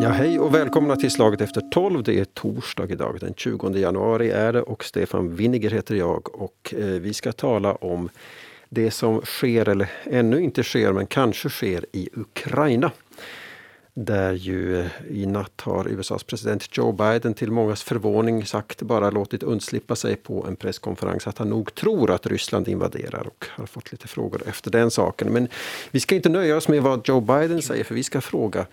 Ja, 0.00 0.08
hej 0.08 0.38
och 0.38 0.54
välkomna 0.54 0.96
till 0.96 1.10
Slaget 1.10 1.40
efter 1.40 1.60
12. 1.60 2.02
Det 2.02 2.18
är 2.18 2.24
torsdag 2.24 2.86
idag, 2.90 3.16
den 3.20 3.34
20 3.34 3.70
januari 3.70 4.30
är 4.30 4.52
det 4.52 4.62
och 4.62 4.84
Stefan 4.84 5.34
Winniger 5.34 5.70
heter 5.70 5.94
jag 5.94 6.40
och 6.40 6.74
eh, 6.78 6.86
vi 6.86 7.14
ska 7.14 7.32
tala 7.32 7.74
om 7.74 8.08
det 8.68 8.90
som 8.90 9.20
sker, 9.20 9.68
eller 9.68 9.90
ännu 10.04 10.40
inte 10.40 10.62
sker, 10.62 10.92
men 10.92 11.06
kanske 11.06 11.48
sker 11.48 11.86
i 11.92 12.08
Ukraina. 12.12 12.90
Där 14.00 14.32
ju 14.32 14.88
i 15.10 15.26
natt 15.26 15.60
har 15.60 15.88
USAs 15.88 16.22
president 16.22 16.76
Joe 16.76 16.92
Biden 16.92 17.34
till 17.34 17.50
mångas 17.50 17.82
förvåning 17.82 18.46
sagt, 18.46 18.82
bara 18.82 19.10
låtit 19.10 19.42
undslippa 19.42 19.96
sig 19.96 20.16
på 20.16 20.46
en 20.46 20.56
presskonferens 20.56 21.26
att 21.26 21.38
han 21.38 21.50
nog 21.50 21.74
tror 21.74 22.10
att 22.10 22.26
Ryssland 22.26 22.68
invaderar 22.68 23.26
och 23.26 23.46
har 23.50 23.66
fått 23.66 23.92
lite 23.92 24.08
frågor 24.08 24.42
efter 24.46 24.70
den 24.70 24.90
saken. 24.90 25.32
Men 25.32 25.48
vi 25.90 26.00
ska 26.00 26.14
inte 26.14 26.28
nöja 26.28 26.56
oss 26.56 26.68
med 26.68 26.82
vad 26.82 27.08
Joe 27.08 27.20
Biden 27.20 27.62
säger 27.62 27.84
för 27.84 27.94
vi 27.94 28.02
ska 28.02 28.20
fråga 28.20 28.66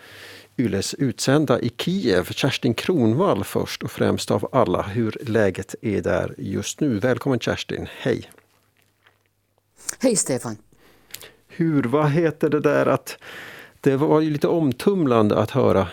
Yles 0.57 0.93
utsända 0.93 1.59
i 1.59 1.71
Kiev, 1.77 2.25
Kerstin 2.31 2.73
Kronvall 2.73 3.43
först 3.43 3.83
och 3.83 3.91
främst 3.91 4.31
av 4.31 4.49
alla, 4.51 4.81
hur 4.81 5.17
läget 5.21 5.75
är 5.81 6.01
där 6.01 6.35
just 6.37 6.79
nu. 6.79 6.99
Välkommen 6.99 7.39
Kerstin, 7.39 7.87
hej! 7.91 8.31
Hej 9.99 10.15
Stefan! 10.15 10.57
Hur, 11.47 11.83
vad 11.83 12.09
heter 12.09 12.49
det 12.49 12.59
där 12.59 12.85
att 12.85 13.17
det 13.85 13.97
var 13.97 14.21
ju 14.21 14.29
lite 14.29 14.47
omtumlande 14.47 15.37
att 15.37 15.51
höra 15.51 15.87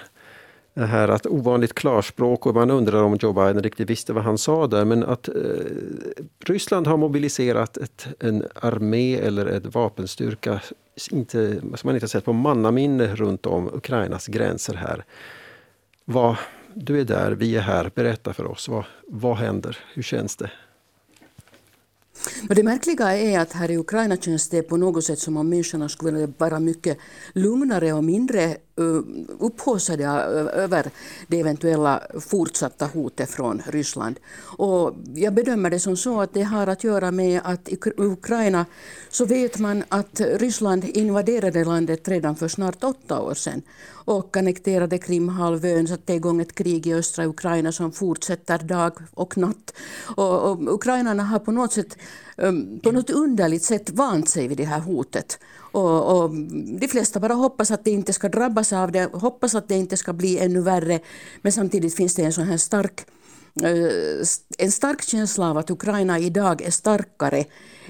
det 0.74 0.86
här 0.86 1.08
att 1.08 1.26
ovanligt 1.26 1.74
klarspråk 1.74 2.46
och 2.46 2.54
man 2.54 2.70
undrar 2.70 3.02
om 3.02 3.18
Joe 3.20 3.32
Biden 3.32 3.62
riktigt 3.62 3.90
visste 3.90 4.12
vad 4.12 4.24
han 4.24 4.38
sa 4.38 4.66
där 4.66 4.84
men 4.84 5.04
att 5.04 5.28
eh, 5.28 5.34
Ryssland 6.38 6.86
har 6.86 6.96
mobiliserat 6.96 7.76
ett, 7.76 8.06
en 8.18 8.44
armé 8.54 9.16
eller 9.16 9.46
ett 9.46 9.74
vapenstyrka 9.74 10.60
inte, 11.10 11.60
som 11.60 11.88
man 11.88 11.94
inte 11.94 12.08
sett 12.08 12.24
på 12.24 12.32
mannaminne 12.32 13.14
runt 13.14 13.46
om 13.46 13.70
Ukrainas 13.74 14.26
gränser 14.26 14.74
här. 14.74 15.04
Vad, 16.04 16.36
du 16.74 17.00
är 17.00 17.04
där, 17.04 17.32
vi 17.32 17.56
är 17.56 17.60
här, 17.60 17.90
berätta 17.94 18.32
för 18.32 18.46
oss. 18.46 18.68
Vad, 18.68 18.84
vad 19.08 19.36
händer? 19.36 19.78
Hur 19.94 20.02
känns 20.02 20.36
det? 20.36 20.50
Men 22.48 22.56
det 22.56 22.62
märkliga 22.62 23.16
är 23.16 23.38
att 23.38 23.52
här 23.52 23.70
i 23.70 23.76
Ukraina 23.76 24.16
känns 24.16 24.48
det 24.48 24.62
på 24.62 24.76
något 24.76 25.04
sätt 25.04 25.18
som 25.18 25.36
om 25.36 25.48
människorna 25.48 25.88
skulle 25.88 26.12
vilja 26.12 26.34
vara 26.38 26.60
mycket 26.60 26.98
lugnare 27.32 27.92
och 27.92 28.04
mindre 28.04 28.56
upphaussade 29.38 30.04
över 30.54 30.90
det 31.26 31.40
eventuella 31.40 32.02
fortsatta 32.20 32.86
hotet 32.86 33.30
från 33.30 33.62
Ryssland. 33.66 34.20
Och 34.42 34.94
jag 35.14 35.34
bedömer 35.34 35.70
det 35.70 35.80
som 35.80 35.96
så 35.96 36.20
att 36.20 36.34
det 36.34 36.42
har 36.42 36.66
att 36.66 36.84
göra 36.84 37.10
med 37.10 37.40
att 37.44 37.68
i 37.68 37.78
Ukraina 37.96 38.66
så 39.10 39.24
vet 39.24 39.58
man 39.58 39.84
att 39.88 40.20
Ryssland 40.20 40.84
invaderade 40.84 41.64
landet 41.64 42.08
redan 42.08 42.36
för 42.36 42.48
snart 42.48 42.84
åtta 42.84 43.20
år 43.20 43.34
sedan 43.34 43.62
och 44.04 44.36
annekterade 44.36 44.98
Krimhalvön, 44.98 45.88
satte 45.88 46.14
igång 46.14 46.40
ett 46.40 46.54
krig 46.54 46.86
i 46.86 46.94
östra 46.94 47.26
Ukraina 47.26 47.72
som 47.72 47.92
fortsätter 47.92 48.58
dag 48.58 48.92
och 49.14 49.38
natt. 49.38 49.74
Och, 50.16 50.50
och 50.50 50.74
ukrainarna 50.74 51.22
har 51.22 51.38
på 51.38 51.52
något 51.52 51.72
sätt 51.72 51.96
på 52.82 52.92
något 52.92 53.10
underligt 53.10 53.64
sätt 53.64 53.90
vant 53.90 54.28
sig 54.28 54.48
vid 54.48 54.56
det 54.56 54.64
här 54.64 54.80
hotet. 54.80 55.38
Och, 55.72 56.22
och, 56.22 56.30
de 56.80 56.88
flesta 56.88 57.20
bara 57.20 57.34
hoppas 57.34 57.70
att 57.70 57.84
de 57.84 57.90
inte 57.90 58.12
ska 58.12 58.28
drabbas 58.28 58.72
av 58.72 58.92
det, 58.92 59.10
hoppas 59.12 59.54
att 59.54 59.68
det 59.68 59.74
inte 59.74 59.96
ska 59.96 60.12
bli 60.12 60.38
ännu 60.38 60.60
värre. 60.60 61.00
Men 61.42 61.52
samtidigt 61.52 61.96
finns 61.96 62.14
det 62.14 62.22
en 62.22 62.32
sån 62.32 62.46
här 62.46 62.56
stark 62.56 63.06
eh, 63.62 64.26
en 64.58 64.72
stark 64.72 65.02
känsla 65.02 65.50
av 65.50 65.58
att 65.58 65.70
Ukraina 65.70 66.18
idag 66.18 66.62
är 66.62 66.70
starkare 66.70 67.44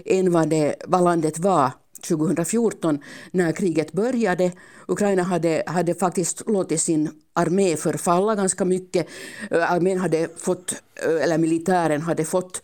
än 0.05 0.33
vad, 0.33 0.49
det, 0.49 0.75
vad 0.87 1.05
landet 1.05 1.39
var 1.39 1.71
2014 2.09 2.99
när 3.31 3.53
kriget 3.53 3.93
började. 3.93 4.53
Ukraina 4.89 5.23
hade, 5.23 5.63
hade 5.67 5.95
faktiskt 5.95 6.43
låtit 6.49 6.81
sin 6.81 7.11
armé 7.35 7.77
förfalla 7.77 8.35
ganska 8.35 8.65
mycket. 8.65 9.07
Armén 9.51 9.99
hade 9.99 10.29
fått, 10.37 10.75
eller 11.23 11.39
militären 11.39 12.03
hade 12.03 12.25
fått 12.25 12.63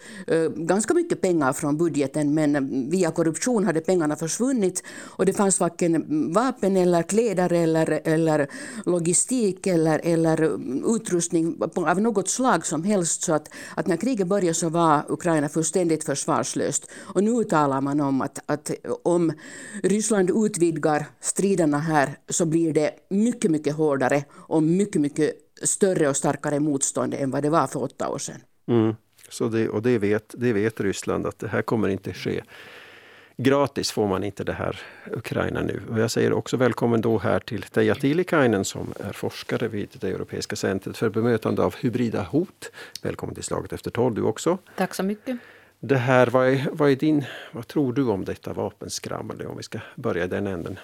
ganska 0.56 0.94
mycket 0.94 1.20
pengar 1.20 1.52
från 1.52 1.76
budgeten 1.76 2.34
men 2.34 2.90
via 2.90 3.10
korruption 3.10 3.64
hade 3.64 3.80
pengarna 3.80 4.16
försvunnit 4.16 4.82
och 5.00 5.26
det 5.26 5.32
fanns 5.32 5.60
varken 5.60 6.04
vapen 6.32 6.76
eller 6.76 7.02
kläder 7.02 7.52
eller, 7.52 8.00
eller 8.04 8.48
logistik 8.86 9.66
eller, 9.66 10.00
eller 10.04 10.58
utrustning 10.96 11.58
av 11.74 12.00
något 12.00 12.28
slag 12.28 12.66
som 12.66 12.84
helst 12.84 13.22
så 13.22 13.34
att, 13.34 13.48
att 13.74 13.86
när 13.86 13.96
kriget 13.96 14.26
började 14.26 14.54
så 14.54 14.68
var 14.68 15.02
Ukraina 15.08 15.48
fullständigt 15.48 16.04
försvarslöst. 16.04 16.90
Och 17.14 17.24
nu 17.24 17.44
talar 17.44 17.80
man 17.80 18.00
om 18.00 18.22
att, 18.22 18.38
att 18.46 18.70
om 19.02 19.32
Ryssland 19.82 20.30
utvidgar 20.30 21.06
striderna 21.20 21.78
här 21.78 22.17
så 22.28 22.46
blir 22.46 22.72
det 22.72 22.90
mycket, 23.10 23.50
mycket 23.50 23.74
hårdare 23.74 24.24
och 24.32 24.62
mycket, 24.62 25.00
mycket 25.00 25.32
större 25.62 26.08
och 26.08 26.16
starkare 26.16 26.60
motstånd 26.60 27.14
än 27.14 27.30
vad 27.30 27.42
det 27.42 27.50
var 27.50 27.66
för 27.66 27.82
åtta 27.82 28.08
år 28.08 28.18
sedan. 28.18 28.40
Mm. 28.68 28.94
Så 29.28 29.48
det, 29.48 29.68
och 29.68 29.82
det 29.82 29.98
vet, 29.98 30.34
det 30.38 30.52
vet 30.52 30.80
Ryssland 30.80 31.26
att 31.26 31.38
det 31.38 31.48
här 31.48 31.62
kommer 31.62 31.88
inte 31.88 32.12
ske. 32.14 32.42
Gratis 33.42 33.90
får 33.90 34.08
man 34.08 34.24
inte 34.24 34.44
det 34.44 34.52
här 34.52 34.80
Ukraina 35.12 35.62
nu. 35.62 35.82
Och 35.90 35.98
jag 35.98 36.10
säger 36.10 36.32
också 36.32 36.56
välkommen 36.56 37.00
då 37.00 37.18
här 37.18 37.40
till 37.40 37.62
Teija 37.62 37.94
Tiilikainen 37.94 38.64
som 38.64 38.94
är 39.00 39.12
forskare 39.12 39.68
vid 39.68 39.88
det 40.00 40.08
Europeiska 40.08 40.56
centret 40.56 40.96
för 40.96 41.10
bemötande 41.10 41.62
av 41.62 41.74
hybrida 41.76 42.22
hot. 42.22 42.70
Välkommen 43.02 43.34
till 43.34 43.44
Slaget 43.44 43.72
efter 43.72 43.90
tolv 43.90 44.14
du 44.14 44.22
också. 44.22 44.58
Tack 44.76 44.94
så 44.94 45.02
mycket. 45.02 45.38
Det 45.80 45.96
här, 45.96 46.26
vad, 46.26 46.48
är, 46.48 46.68
vad, 46.72 46.90
är 46.90 46.96
din, 46.96 47.24
vad 47.52 47.66
tror 47.66 47.92
du 47.92 48.04
om 48.04 48.24
detta 48.24 48.52
vapenskrammel 48.52 49.46
om 49.46 49.56
vi 49.56 49.62
ska 49.62 49.78
börja 49.96 50.24
i 50.24 50.28
den 50.28 50.46
änden? 50.46 50.78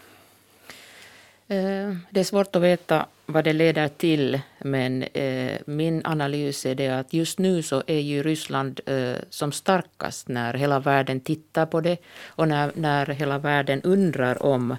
Eh, 1.49 1.97
det 2.11 2.21
är 2.21 2.25
svårt 2.25 2.57
att 2.57 2.63
veta 2.63 3.07
vad 3.27 3.45
det 3.45 3.53
leder 3.53 3.89
till, 3.89 4.41
men 4.59 5.03
eh, 5.03 5.59
min 5.67 6.03
analys 6.05 6.67
är 6.67 6.75
det 6.75 6.89
att 6.89 7.13
just 7.13 7.39
nu 7.39 7.63
så 7.63 7.83
är 7.87 8.01
ju 8.01 8.23
Ryssland 8.23 8.81
eh, 8.87 9.15
som 9.31 9.53
starkast 9.53 10.29
när 10.29 10.55
hela 10.55 10.79
världen 10.79 11.21
tittar 11.21 11.67
på 11.67 11.81
det 11.81 11.97
och 12.27 12.49
när, 12.49 12.73
när 12.75 13.07
hela 13.07 13.39
världen 13.39 13.83
undrar 13.83 14.43
om 14.43 14.77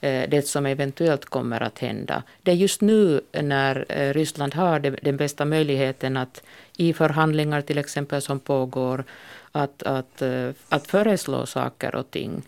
det 0.00 0.48
som 0.48 0.66
eventuellt 0.66 1.24
kommer 1.24 1.60
att 1.60 1.78
hända. 1.78 2.22
Det 2.42 2.50
är 2.50 2.54
just 2.54 2.80
nu 2.80 3.20
när 3.32 3.86
Ryssland 4.12 4.54
har 4.54 4.78
den 4.80 5.16
bästa 5.16 5.44
möjligheten 5.44 6.16
att 6.16 6.42
i 6.76 6.92
förhandlingar 6.92 7.60
till 7.60 7.78
exempel 7.78 8.22
som 8.22 8.40
pågår 8.40 9.04
att, 9.52 9.82
att, 9.82 10.22
att 10.68 10.86
föreslå 10.86 11.46
saker 11.46 11.94
och 11.94 12.10
ting. 12.10 12.42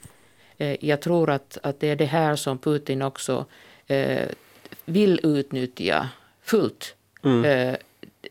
Jag 0.80 1.00
tror 1.00 1.30
att, 1.30 1.58
att 1.62 1.80
det 1.80 1.90
är 1.90 1.96
det 1.96 2.04
här 2.04 2.36
som 2.36 2.58
Putin 2.58 3.02
också 3.02 3.46
eh, 3.86 4.28
vill 4.84 5.20
utnyttja 5.22 6.08
fullt. 6.42 6.94
Mm. 7.24 7.44
Eh, 7.44 7.76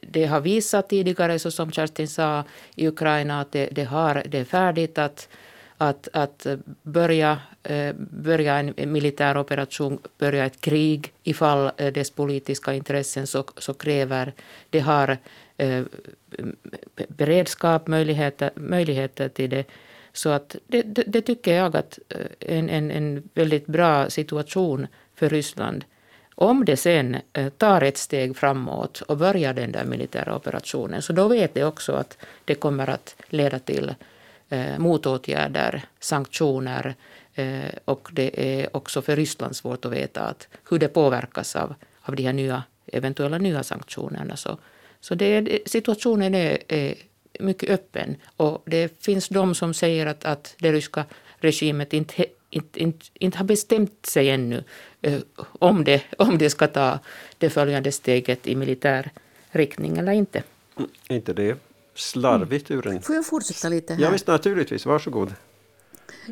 det 0.02 0.26
har 0.26 0.42
visat 0.42 0.90
tidigare, 0.90 1.40
så 1.40 1.52
som 1.52 1.72
Kerstin 1.72 2.08
sa, 2.08 2.44
i 2.76 2.88
Ukraina 2.88 3.42
att 3.42 3.52
det, 3.52 3.70
det, 3.72 3.84
har, 3.84 4.24
det 4.28 4.40
är 4.40 4.46
färdigt 4.46 4.98
att, 4.98 5.30
att, 5.78 6.08
att 6.14 6.48
börja, 6.84 7.40
eh, 7.64 7.96
börja 8.10 8.56
en 8.56 8.92
militär 8.92 9.38
operation, 9.38 10.00
börja 10.18 10.46
ett 10.46 10.62
krig 10.62 11.14
ifall 11.24 11.72
eh, 11.78 11.94
dess 11.94 12.12
politiska 12.12 12.74
intressen 12.74 13.28
så, 13.28 13.44
så 13.58 13.74
kräver. 13.74 14.34
Det 14.70 14.80
har 14.80 15.18
eh, 15.58 15.84
beredskap, 17.08 17.88
möjligheter, 17.88 18.52
möjligheter 18.56 19.30
till 19.30 19.50
det. 19.50 19.66
Så 20.18 20.30
att 20.30 20.56
det, 20.68 20.82
det, 20.82 21.04
det 21.08 21.22
tycker 21.22 21.54
jag 21.54 21.76
att 21.76 22.00
eh, 22.10 22.58
en, 22.58 22.70
en, 22.70 22.92
en 22.92 23.30
väldigt 23.34 23.68
bra 23.68 24.10
situation 24.10 24.88
för 25.16 25.30
Ryssland. 25.30 25.86
Om 26.36 26.66
det 26.66 26.78
sen 26.78 27.18
eh, 27.34 27.50
tar 27.50 27.82
ett 27.82 27.98
steg 27.98 28.38
framåt 28.38 29.02
och 29.02 29.18
börjar 29.18 29.54
den 29.54 29.72
där 29.72 29.86
militära 29.86 30.36
operationen 30.36 31.02
så 31.02 31.14
då 31.14 31.28
vet 31.28 31.54
det 31.54 31.64
också 31.64 31.94
att 31.94 32.18
det 32.46 32.56
kommer 32.56 32.90
att 32.90 33.16
leda 33.30 33.60
till 33.60 33.96
eh, 34.50 34.78
motåtgärder, 34.78 35.82
sanktioner 36.00 36.96
eh, 37.36 37.72
och 37.86 38.10
det 38.12 38.60
är 38.60 38.76
också 38.78 39.02
för 39.02 39.16
Ryssland 39.16 39.56
svårt 39.56 39.86
att 39.86 39.92
veta 39.92 40.22
att 40.22 40.48
hur 40.70 40.80
det 40.80 40.88
påverkas 40.88 41.56
av, 41.56 41.74
av 42.02 42.16
de 42.16 42.24
här 42.24 42.34
nya, 42.34 42.64
eventuella 42.88 43.38
nya 43.38 43.64
sanktionerna. 43.64 44.36
Så, 44.36 44.58
så 45.00 45.16
det, 45.16 45.60
situationen 45.66 46.36
är, 46.36 46.58
är 46.68 46.96
mycket 47.40 47.70
öppen 47.70 48.16
och 48.38 48.64
det 48.66 49.04
finns 49.04 49.30
de 49.30 49.56
som 49.56 49.74
säger 49.74 50.06
att, 50.06 50.26
att 50.26 50.56
det 50.60 50.72
ryska 50.72 51.06
regimet 51.40 51.94
inte 51.94 52.26
inte, 52.50 52.80
inte, 52.80 53.06
inte 53.14 53.38
har 53.38 53.46
bestämt 53.46 54.06
sig 54.06 54.30
ännu 54.30 54.64
eh, 55.02 55.20
om, 55.38 55.84
det, 55.84 56.04
om 56.18 56.38
det 56.38 56.50
ska 56.50 56.68
ta 56.68 57.00
det 57.38 57.50
följande 57.50 57.92
steget 57.92 58.48
i 58.48 58.56
militär 58.56 59.12
riktning 59.52 59.98
eller 59.98 60.12
inte. 60.12 60.44
Mm, 60.78 60.90
inte 61.08 61.34
det 61.34 61.58
slarvigt 61.96 62.72
ur 62.72 62.88
en... 62.88 63.02
Får 63.02 63.16
jag 63.16 63.26
fortsätta 63.26 63.70
lite 63.70 63.94
här? 63.94 64.02
Ja 64.02 64.10
visst, 64.10 64.28
naturligtvis. 64.28 64.86
Varsågod. 64.86 65.34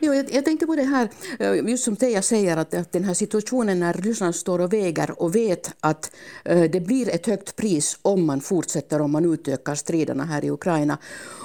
Jo, 0.02 0.14
jag, 0.14 0.34
jag 0.34 0.46
tänkte 0.46 0.66
på 0.66 0.76
det 0.76 0.84
här, 0.84 1.10
eh, 1.40 1.70
just 1.70 1.84
som 1.84 1.96
Teija 1.96 2.22
säger, 2.22 2.58
att, 2.58 2.74
att 2.74 2.92
den 2.92 3.04
här 3.04 3.14
situationen 3.14 3.80
när 3.80 3.94
Ryssland 3.94 4.36
står 4.36 4.62
och 4.62 4.74
väger 4.74 5.22
och 5.22 5.36
vet 5.36 5.72
att 5.80 6.12
eh, 6.46 6.62
det 6.62 6.80
blir 6.80 7.10
ett 7.10 7.28
högt 7.28 7.56
pris 7.56 7.98
om 8.02 8.26
man 8.26 8.42
fortsätter, 8.42 9.02
om 9.02 9.12
man 9.12 9.34
utökar 9.34 9.76
striderna 9.76 10.26
här 10.26 10.46
i 10.46 10.50
Ukraina. 10.52 10.98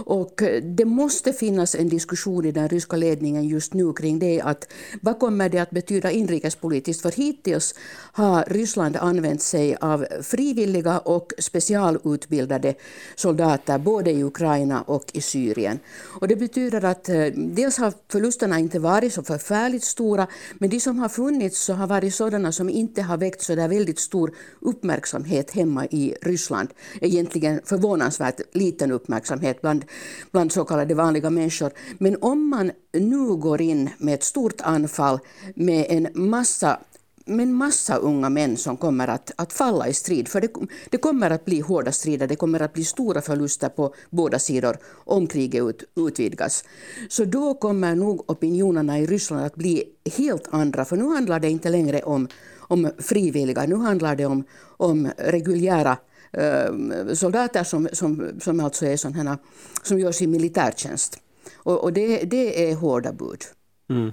Och 0.05 0.43
eh, 0.43 0.62
det 0.62 0.85
måste 0.85 1.32
finnas 1.32 1.75
en 1.75 1.88
diskussion 1.88 2.44
i 2.44 2.52
den 2.52 2.69
ryska 2.69 2.97
ledningen 2.97 3.49
just 3.49 3.75
nu 3.75 3.93
kring 3.93 4.19
det, 4.19 4.41
att 4.41 4.73
vad 5.02 5.19
kommer 5.19 5.49
det 5.49 5.58
att 5.58 5.70
betyda 5.70 6.11
inrikespolitiskt? 6.11 7.02
För 7.02 7.12
hittills 7.12 7.75
har 8.12 8.44
Ryssland 8.49 8.97
använt 8.97 9.43
sig 9.43 9.76
av 9.81 10.06
frivilliga 10.23 10.99
och 10.99 11.32
specialutbildade 11.38 12.75
soldater, 13.14 13.79
både 13.79 14.11
i 14.11 14.25
Ukraina 14.25 14.82
och 14.82 15.05
i 15.12 15.20
Syrien. 15.20 15.79
Och 16.20 16.29
det 16.29 16.37
betyder 16.37 16.85
att 16.85 17.08
eh, 17.08 17.26
dels 17.35 17.79
har 17.79 17.93
förlusterna 18.40 18.58
inte 18.58 18.78
varit 18.78 19.12
så 19.12 19.22
förfärligt 19.22 19.84
stora, 19.84 20.26
men 20.58 20.70
de 20.70 20.81
som 20.81 20.98
har 20.98 21.08
funnits 21.08 21.64
så 21.64 21.75
har 21.75 21.87
varit 21.87 22.14
sådana 22.14 22.52
som 22.52 22.69
inte 22.69 23.02
har 23.02 23.19
väckt 23.19 23.42
så 23.42 23.54
där 23.54 23.69
väldigt 23.69 23.98
stor 23.98 24.32
uppmärksamhet 24.60 25.50
hemma 25.50 25.87
i 25.87 26.14
Ryssland. 26.22 26.69
Egentligen 27.00 27.60
förvånansvärt 27.64 28.40
liten 28.52 28.92
uppmärksamhet 28.92 29.60
bland, 29.60 29.84
bland 30.32 30.52
så 30.52 30.64
kallade 30.64 30.94
vanliga 30.94 31.31
människor. 31.31 31.72
Men 31.98 32.16
om 32.20 32.48
man 32.48 32.72
nu 32.92 33.37
går 33.37 33.60
in 33.60 33.90
med 33.98 34.14
ett 34.14 34.25
stort 34.25 34.60
anfall 34.60 35.19
med 35.54 35.87
en 35.88 36.08
massa 36.14 36.78
med 37.25 37.43
en 37.43 37.55
massa 37.55 37.96
unga 37.96 38.28
män 38.28 38.56
som 38.56 38.76
kommer 38.76 39.08
att, 39.08 39.32
att 39.37 39.52
falla 39.52 39.88
i 39.88 39.94
strid. 39.94 40.28
För 40.28 40.40
det, 40.40 40.49
det, 40.90 40.99
kommer 40.99 41.31
att 41.31 41.44
bli 41.44 41.61
hårda 41.61 41.93
strider, 41.93 42.26
det 42.26 42.37
kommer 42.37 42.62
att 42.62 42.72
bli 42.72 42.84
stora 42.84 43.20
förluster 43.20 43.69
på 43.69 43.94
båda 44.11 44.38
sidor 44.38 44.76
om 45.05 45.26
kriget 45.26 45.62
ut, 45.62 45.84
utvidgas. 45.96 46.64
Så 47.08 47.25
då 47.25 47.55
kommer 47.55 47.94
nog 47.94 48.31
opinionerna 48.31 48.99
i 48.99 49.06
Ryssland 49.06 49.44
att 49.44 49.55
bli 49.55 49.84
helt 50.17 50.49
andra, 50.50 50.84
för 50.84 50.96
nu 50.96 51.05
handlar 51.05 51.40
det 51.40 51.50
inte 51.50 51.69
längre 51.69 52.02
om, 52.02 52.28
om 52.58 52.90
frivilliga, 52.99 53.66
nu 53.66 53.76
handlar 53.76 54.16
det 54.16 54.26
om, 54.26 54.44
om 54.76 55.11
reguljära 55.16 55.96
eh, 56.32 56.73
soldater 57.14 57.64
som, 57.64 57.88
som, 57.93 58.31
som 58.40 58.61
alltså 58.61 58.87
är 58.87 58.96
sådana, 58.96 59.38
som 59.82 59.99
gör 59.99 60.12
sin 60.12 60.31
militärtjänst. 60.31 61.19
Och, 61.56 61.84
och 61.84 61.93
det, 61.93 62.25
det 62.25 62.70
är 62.70 62.75
hårda 62.75 63.12
bud. 63.12 63.44
Mm. 63.90 64.11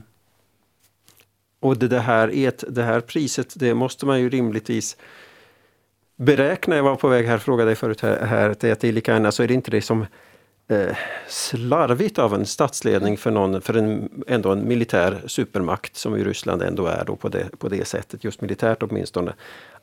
Och 1.60 1.78
det 1.78 2.00
här, 2.00 2.52
det 2.72 2.84
här 2.84 3.00
priset, 3.00 3.54
det 3.56 3.74
måste 3.74 4.06
man 4.06 4.20
ju 4.20 4.30
rimligtvis 4.30 4.98
beräkna. 6.16 6.76
Jag 6.76 6.84
var 6.84 6.96
på 6.96 7.08
väg 7.08 7.26
här, 7.26 7.38
frågade 7.38 7.70
dig 7.70 7.76
förut 7.76 8.02
här, 8.02 8.26
här 8.26 8.50
att 8.50 8.60
det 8.60 8.84
är 8.84 8.92
lika 8.92 9.14
gärna 9.14 9.32
så 9.32 9.44
är 9.44 9.48
det 9.48 9.54
inte 9.54 9.72
det 9.72 9.82
som 9.82 10.06
eh, 10.68 10.96
slarvigt 11.28 12.20
av 12.20 12.34
en 12.34 12.46
statsledning 12.46 13.18
för, 13.18 13.32
någon, 13.32 13.62
för 13.62 13.74
en, 13.74 14.10
ändå 14.28 14.52
en 14.52 14.68
militär 14.68 15.22
supermakt 15.26 15.96
som 15.96 16.18
ju 16.18 16.24
Ryssland 16.24 16.62
ändå 16.62 16.86
är 16.86 17.04
då 17.06 17.16
på 17.16 17.30
det, 17.30 17.60
på 17.60 17.70
det 17.70 17.88
sättet, 17.88 18.24
just 18.24 18.42
militärt 18.42 18.84
åtminstone. 18.84 19.34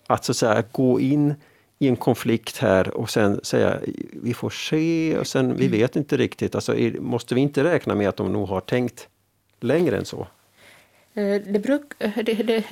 Att 0.07 0.25
så 0.25 0.33
att 0.33 0.37
säga 0.37 0.65
gå 0.73 1.01
in 1.01 1.35
i 1.79 1.89
en 1.89 1.97
konflikt 1.97 2.59
här 2.59 2.97
och 2.97 3.11
sen 3.11 3.41
säga 3.43 3.79
vi 4.13 4.35
får 4.35 4.51
se 4.51 5.19
och 5.19 5.27
sen 5.27 5.57
vi 5.57 5.69
vet 5.69 5.97
inte 5.97 6.17
riktigt. 6.17 6.55
Alltså, 6.55 6.75
måste 7.01 7.35
vi 7.35 7.41
inte 7.41 7.65
räkna 7.65 7.95
med 7.95 8.09
att 8.09 8.17
de 8.17 8.33
nog 8.33 8.49
har 8.49 8.61
tänkt 8.61 9.09
längre 9.61 9.97
än 9.97 10.05
så? 10.05 10.27
Eh, 11.15 11.43
det, 11.47 11.59
bruk, 11.59 11.93
det, 11.99 12.35
det, 12.35 12.65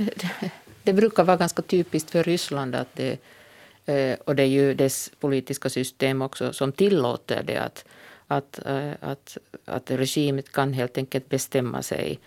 det, 0.83 0.93
brukar 0.93 1.25
vara 1.25 1.37
ganska 1.37 1.63
typiskt 1.63 2.11
för 2.11 2.23
Ryssland 2.23 2.75
att 2.75 2.95
det, 2.95 3.19
eh, 3.87 4.19
och 4.25 4.37
det 4.37 4.43
är 4.43 4.47
ju 4.47 4.75
dess 4.75 5.11
politiska 5.21 5.71
system 5.71 6.23
också 6.23 6.53
som 6.53 6.73
tillåter 6.73 7.43
det 7.43 7.57
att, 7.57 7.85
att, 8.27 8.67
eh, 8.67 8.93
att, 9.01 9.39
att 9.65 9.91
regimet 9.91 10.53
kan 10.53 10.73
helt 10.73 10.99
enkelt 10.99 11.29
bestämma 11.29 11.83
sig 11.83 12.19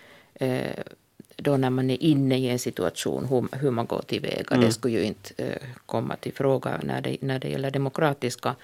då 1.35 1.57
när 1.57 1.69
man 1.69 1.89
är 1.89 2.03
inne 2.03 2.37
i 2.37 2.49
en 2.49 2.59
situation 2.59 3.25
hur, 3.25 3.57
hur 3.57 3.71
man 3.71 3.85
går 3.85 4.01
tillväga. 4.01 4.55
Mm. 4.55 4.65
Det 4.65 4.71
skulle 4.71 4.93
ju 4.93 5.03
inte 5.03 5.59
komma 5.85 6.15
till 6.15 6.33
fråga 6.33 6.79
när 6.83 7.01
det, 7.01 7.17
när 7.21 7.39
det 7.39 7.49
gäller 7.49 7.71
demokratiska 7.71 8.55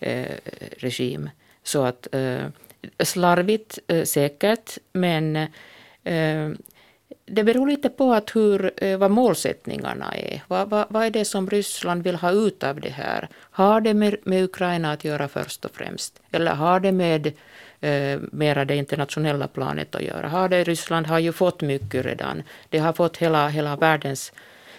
eh, 0.00 0.36
regim. 0.76 1.30
Så 1.62 1.84
att 1.84 2.14
eh, 2.14 2.46
slarvigt 2.98 3.78
eh, 3.86 4.04
säkert, 4.04 4.78
men 4.92 5.36
eh, 6.04 6.50
det 7.26 7.44
beror 7.44 7.66
lite 7.66 7.88
på 7.88 8.12
att 8.12 8.36
hur, 8.36 8.72
eh, 8.76 8.98
vad 8.98 9.10
målsättningarna 9.10 10.14
är. 10.14 10.42
Vad, 10.48 10.70
vad, 10.70 10.86
vad, 10.88 11.04
är 11.04 11.10
det 11.10 11.24
som 11.24 11.50
Ryssland 11.50 12.02
vill 12.02 12.16
ha 12.16 12.30
ut 12.30 12.62
av 12.62 12.80
det 12.80 12.90
här? 12.90 13.28
Har 13.34 13.80
det 13.80 13.94
med, 13.94 14.16
med 14.24 14.44
Ukraina 14.44 14.92
att 14.92 15.04
göra 15.04 15.28
först 15.28 15.64
och 15.64 15.70
främst? 15.74 16.20
Eller 16.32 16.54
har 16.54 16.80
det 16.80 16.92
med 16.92 17.26
eh, 17.80 18.20
mera 18.32 18.64
det 18.64 18.76
internationella 18.76 19.48
planet 19.48 19.94
att 19.94 20.02
göra? 20.02 20.28
Har 20.28 20.48
det, 20.48 20.64
Ryssland 20.64 21.06
har 21.06 21.18
ju 21.18 21.32
fått 21.32 21.60
mycket 21.60 22.06
redan. 22.06 22.42
Det 22.68 22.78
har 22.78 22.92
fått 22.92 23.16
hela, 23.16 23.48
hela 23.48 23.76
världens 23.76 24.32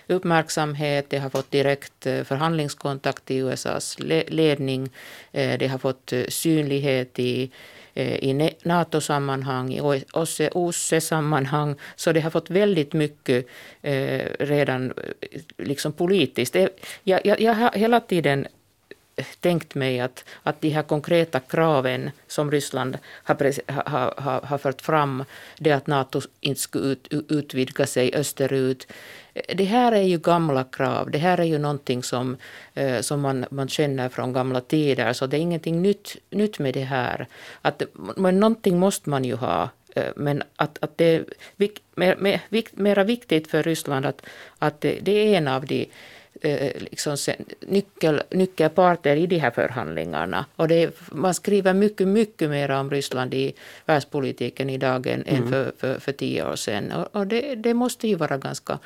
uppmärksamhet, 0.08 1.10
det 1.10 1.18
har 1.18 1.30
fått 1.30 1.52
direkt 1.52 2.06
eh, 2.06 2.24
förhandlingskontakt 2.24 3.32
i 3.32 3.38
USAs 3.38 3.98
ledning, 4.28 4.90
eh, 5.32 5.60
det 5.60 5.68
har 5.68 5.78
fått 5.78 6.14
eh, 6.14 6.24
synlighet 6.28 7.20
i 7.20 7.44
Eh, 7.44 7.52
Eh, 7.94 8.24
i 8.24 8.54
NATO-sammanhang, 8.64 9.74
i 9.74 9.82
OSSE-sammanhang, 10.54 11.76
så 11.96 12.12
det 12.12 12.22
har 12.22 12.30
fått 12.30 12.50
väldigt 12.50 12.94
mycket 12.94 13.46
eh, 13.82 14.26
redan 14.40 14.92
eh, 14.92 15.42
liksom 15.58 15.94
politiskt. 15.94 16.56
Eh, 16.56 16.68
jag, 17.04 17.26
jag, 17.26 17.42
jag 17.42 17.54
har 17.54 17.72
hela 17.72 18.00
tiden 18.00 18.48
tänkt 19.40 19.76
mig 19.76 20.00
att, 20.00 20.26
att 20.44 20.62
de 20.62 20.70
här 20.70 20.84
konkreta 20.84 21.40
kraven 21.40 22.12
som 22.28 22.52
Ryssland 22.52 22.98
har, 23.24 23.36
har, 23.90 24.14
har, 24.18 24.42
har 24.42 24.58
fört 24.58 24.82
fram, 24.82 25.24
det 25.58 25.72
att 25.72 25.88
Nato 25.88 26.22
inte 26.42 26.62
skulle 26.62 26.86
ut, 26.86 27.08
utvidga 27.30 27.86
sig 27.86 28.16
österut, 28.16 28.88
det 29.48 29.64
här 29.64 29.92
är 29.92 30.02
ju 30.02 30.18
gamla 30.18 30.64
krav. 30.64 31.12
Det 31.12 31.18
här 31.18 31.40
är 31.40 31.44
ju 31.44 31.58
någonting 31.58 32.04
som, 32.04 32.38
eh, 32.74 33.02
som 33.02 33.22
man, 33.22 33.46
man 33.52 33.68
känner 33.68 34.10
från 34.10 34.34
gamla 34.34 34.62
tider, 34.62 35.14
så 35.14 35.28
det 35.28 35.38
är 35.38 35.42
ingenting 35.42 35.82
nytt, 35.82 36.18
nytt 36.30 36.60
med 36.60 36.74
det 36.74 36.84
här. 36.84 37.28
Att, 37.62 37.84
men 38.18 38.40
någonting 38.40 38.80
måste 38.80 39.10
man 39.10 39.24
ju 39.24 39.36
ha. 39.36 39.70
Eh, 39.96 40.12
men 40.16 40.44
att, 40.56 40.78
att 40.82 40.98
det 40.98 41.06
är 41.06 41.26
mer, 41.96 42.16
mer, 42.20 42.42
mera 42.72 43.04
viktigt 43.04 43.48
för 43.48 43.64
Ryssland 43.64 44.06
att, 44.06 44.22
att 44.60 44.82
det, 44.82 45.00
det 45.02 45.12
är 45.12 45.38
en 45.38 45.48
av 45.48 45.66
de 45.66 45.90
liksom 46.78 47.18
nyckel, 47.60 48.22
nyckelparter 48.30 49.16
i 49.16 49.28
de 49.28 49.38
här 49.38 49.52
förhandlingarna. 49.52 50.46
Och 50.56 50.68
det, 50.68 50.96
man 51.12 51.34
skriver 51.34 51.74
mycket, 51.74 52.08
mycket 52.08 52.50
mer 52.50 52.72
om 52.72 52.92
Ryssland 52.92 53.34
i 53.34 53.54
världspolitiken 53.86 54.70
idag 54.70 55.08
än, 55.08 55.24
mm. 55.24 55.44
än 55.44 55.50
för, 55.50 55.72
för, 55.78 56.00
för 56.00 56.12
tio 56.12 56.52
år 56.52 56.56
sedan. 56.56 56.92
Och, 56.92 57.16
och 57.16 57.28
det, 57.28 57.56
det, 57.56 57.74
måste 57.74 58.08
ju 58.08 58.16
vara 58.16 58.38
ganska 58.38 58.80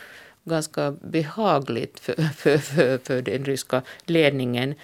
ganska 0.44 0.92
behagligt 0.92 2.00
för, 2.00 2.13
för, 2.36 2.57
för, 2.57 2.98
för 2.98 3.22
den 3.22 3.46
ryska 3.46 3.81
ledningen. 4.06 4.75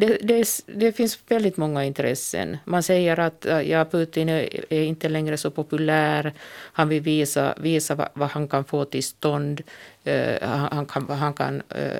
Det, 0.00 0.18
det, 0.22 0.62
det, 0.66 0.92
finns 0.92 1.18
väldigt 1.28 1.56
många 1.56 1.84
intressen. 1.84 2.56
Man 2.64 2.82
säger 2.82 3.20
att 3.20 3.46
äh, 3.46 3.60
ja, 3.60 3.84
Putin 3.84 4.28
är, 4.28 4.72
är 4.72 4.82
inte 4.82 5.08
längre 5.08 5.36
så 5.36 5.50
populär. 5.50 6.32
Han 6.72 6.88
vill 6.88 7.02
visa, 7.02 7.54
visa 7.56 7.94
vad, 7.94 8.08
vad 8.14 8.28
han 8.28 8.48
kan 8.48 8.64
få 8.64 8.84
till 8.84 9.04
stånd. 9.04 9.62
Uh, 10.06 10.48
han, 10.48 10.68
han, 10.72 10.86
kan, 10.86 11.08
han 11.10 11.34
kan 11.34 11.54
uh, 11.54 11.98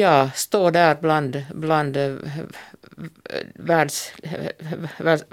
ja, 0.00 0.30
stå 0.34 0.70
där 0.70 0.96
bland, 1.00 1.44
bland 1.54 1.96
eh, 1.96 2.14
världs, 3.54 4.12
världs, 4.98 5.24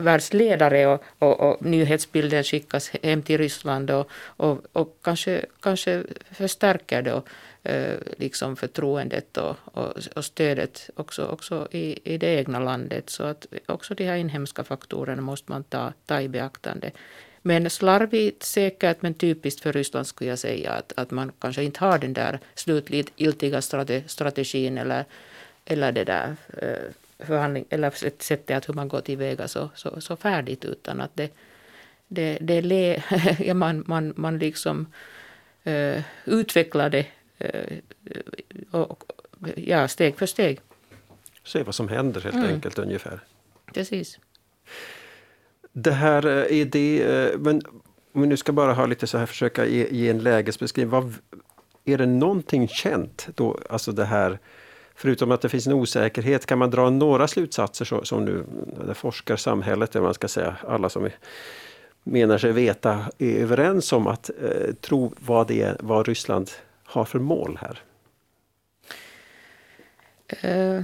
världsledare 0.00 0.86
och, 0.86 1.02
och, 1.18 1.40
och 1.40 1.64
nyhetsbilden 1.64 2.44
skickas 2.44 2.90
hem 3.02 3.22
till 3.22 3.38
Ryssland 3.38 3.90
och, 3.90 4.10
och, 4.36 4.58
och 4.72 4.98
kanske, 5.02 5.44
kanske 5.60 6.02
förstärker 6.30 7.02
då 7.02 7.22
eh, 7.62 7.94
liksom 8.16 8.56
förtroendet 8.56 9.36
och, 9.36 9.56
och, 9.64 9.92
och, 10.16 10.24
stödet 10.24 10.90
också, 10.96 11.26
också 11.26 11.68
i, 11.70 12.14
i 12.14 12.18
det 12.18 12.34
egna 12.34 12.58
landet. 12.58 13.10
Så 13.10 13.22
att 13.22 13.46
också 13.66 13.94
de 13.94 14.04
här 14.04 14.16
inhemska 14.16 14.64
faktorerna 14.64 15.22
måste 15.22 15.52
man 15.52 15.64
ta, 15.64 15.92
ta 16.06 16.20
i 16.20 16.28
beaktande. 16.28 16.90
Men 17.42 17.70
slarvigt 17.70 18.42
säkert, 18.42 19.02
men 19.02 19.14
typiskt 19.14 19.60
för 19.60 19.72
Ryssland 19.72 20.06
skulle 20.06 20.30
jag 20.30 20.38
säga 20.38 20.72
att, 20.72 20.92
att 20.96 21.10
man 21.10 21.32
kanske 21.38 21.62
inte 21.62 21.80
har 21.80 21.98
den 21.98 22.12
där 22.12 22.38
slutgiltiga 22.54 23.62
strategin 24.06 24.78
eller, 24.78 25.04
eller 25.64 25.92
det 25.92 26.04
där 26.04 26.36
eh, 26.62 26.92
förhandling, 27.26 27.64
eller 27.70 27.90
sättet 28.22 28.56
att 28.56 28.68
hur 28.68 28.74
man 28.74 28.88
går 28.88 29.00
tillväga 29.00 29.48
så, 29.48 29.70
så, 29.74 30.00
så 30.00 30.16
färdigt 30.16 30.64
utan 30.64 31.00
att 31.00 31.10
det, 31.16 31.30
det, 32.08 32.38
det 32.40 32.62
le, 32.62 33.02
ja, 33.38 33.54
man, 33.54 33.84
man, 33.86 34.12
man 34.16 34.38
liksom 34.38 34.86
uh, 35.66 36.00
utvecklar 36.24 36.90
det 36.90 37.06
uh, 37.44 37.78
och, 38.70 39.04
ja, 39.56 39.88
steg 39.88 40.18
för 40.18 40.26
steg. 40.26 40.60
Se 41.44 41.62
vad 41.62 41.74
som 41.74 41.88
händer 41.88 42.20
helt 42.20 42.34
mm. 42.34 42.54
enkelt 42.54 42.78
ungefär. 42.78 43.20
Precis. 43.74 44.18
Det 45.82 45.90
här 45.90 46.26
eh, 46.26 46.60
är 46.60 46.64
det, 46.64 47.02
eh, 47.02 47.38
men 47.38 47.62
om 48.12 48.20
vi 48.20 48.26
nu 48.26 48.36
ska 48.36 48.52
bara 48.52 48.72
ha 48.72 48.86
lite 48.86 49.06
så 49.06 49.18
här, 49.18 49.26
försöka 49.26 49.66
ge, 49.66 49.88
ge 49.90 50.10
en 50.10 50.18
lägesbeskrivning. 50.18 50.90
Vad, 50.90 51.14
är 51.84 51.98
det 51.98 52.06
någonting 52.06 52.68
känt 52.68 53.28
då, 53.34 53.58
alltså 53.70 53.92
det 53.92 54.04
här 54.04 54.38
förutom 54.94 55.30
att 55.30 55.40
det 55.40 55.48
finns 55.48 55.66
en 55.66 55.72
osäkerhet, 55.72 56.46
kan 56.46 56.58
man 56.58 56.70
dra 56.70 56.90
några 56.90 57.28
slutsatser 57.28 57.84
så, 57.84 58.04
som 58.04 58.24
nu 58.24 58.44
det 58.86 58.94
forskarsamhället, 58.94 59.94
man 59.94 60.14
ska 60.14 60.28
säga, 60.28 60.56
alla 60.68 60.88
som 60.88 61.04
är 61.04 61.12
menar 62.02 62.38
sig 62.38 62.52
veta 62.52 63.04
är 63.18 63.36
överens 63.36 63.92
om 63.92 64.06
att 64.06 64.30
eh, 64.30 64.74
tro 64.80 65.12
vad, 65.18 65.46
det 65.46 65.62
är, 65.62 65.76
vad 65.80 66.08
Ryssland 66.08 66.50
har 66.84 67.04
för 67.04 67.18
mål 67.18 67.58
här? 67.60 67.82
Eh, 70.26 70.76
uh, 70.76 70.82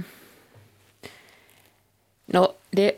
no, 2.25 2.47
det, 2.69 2.91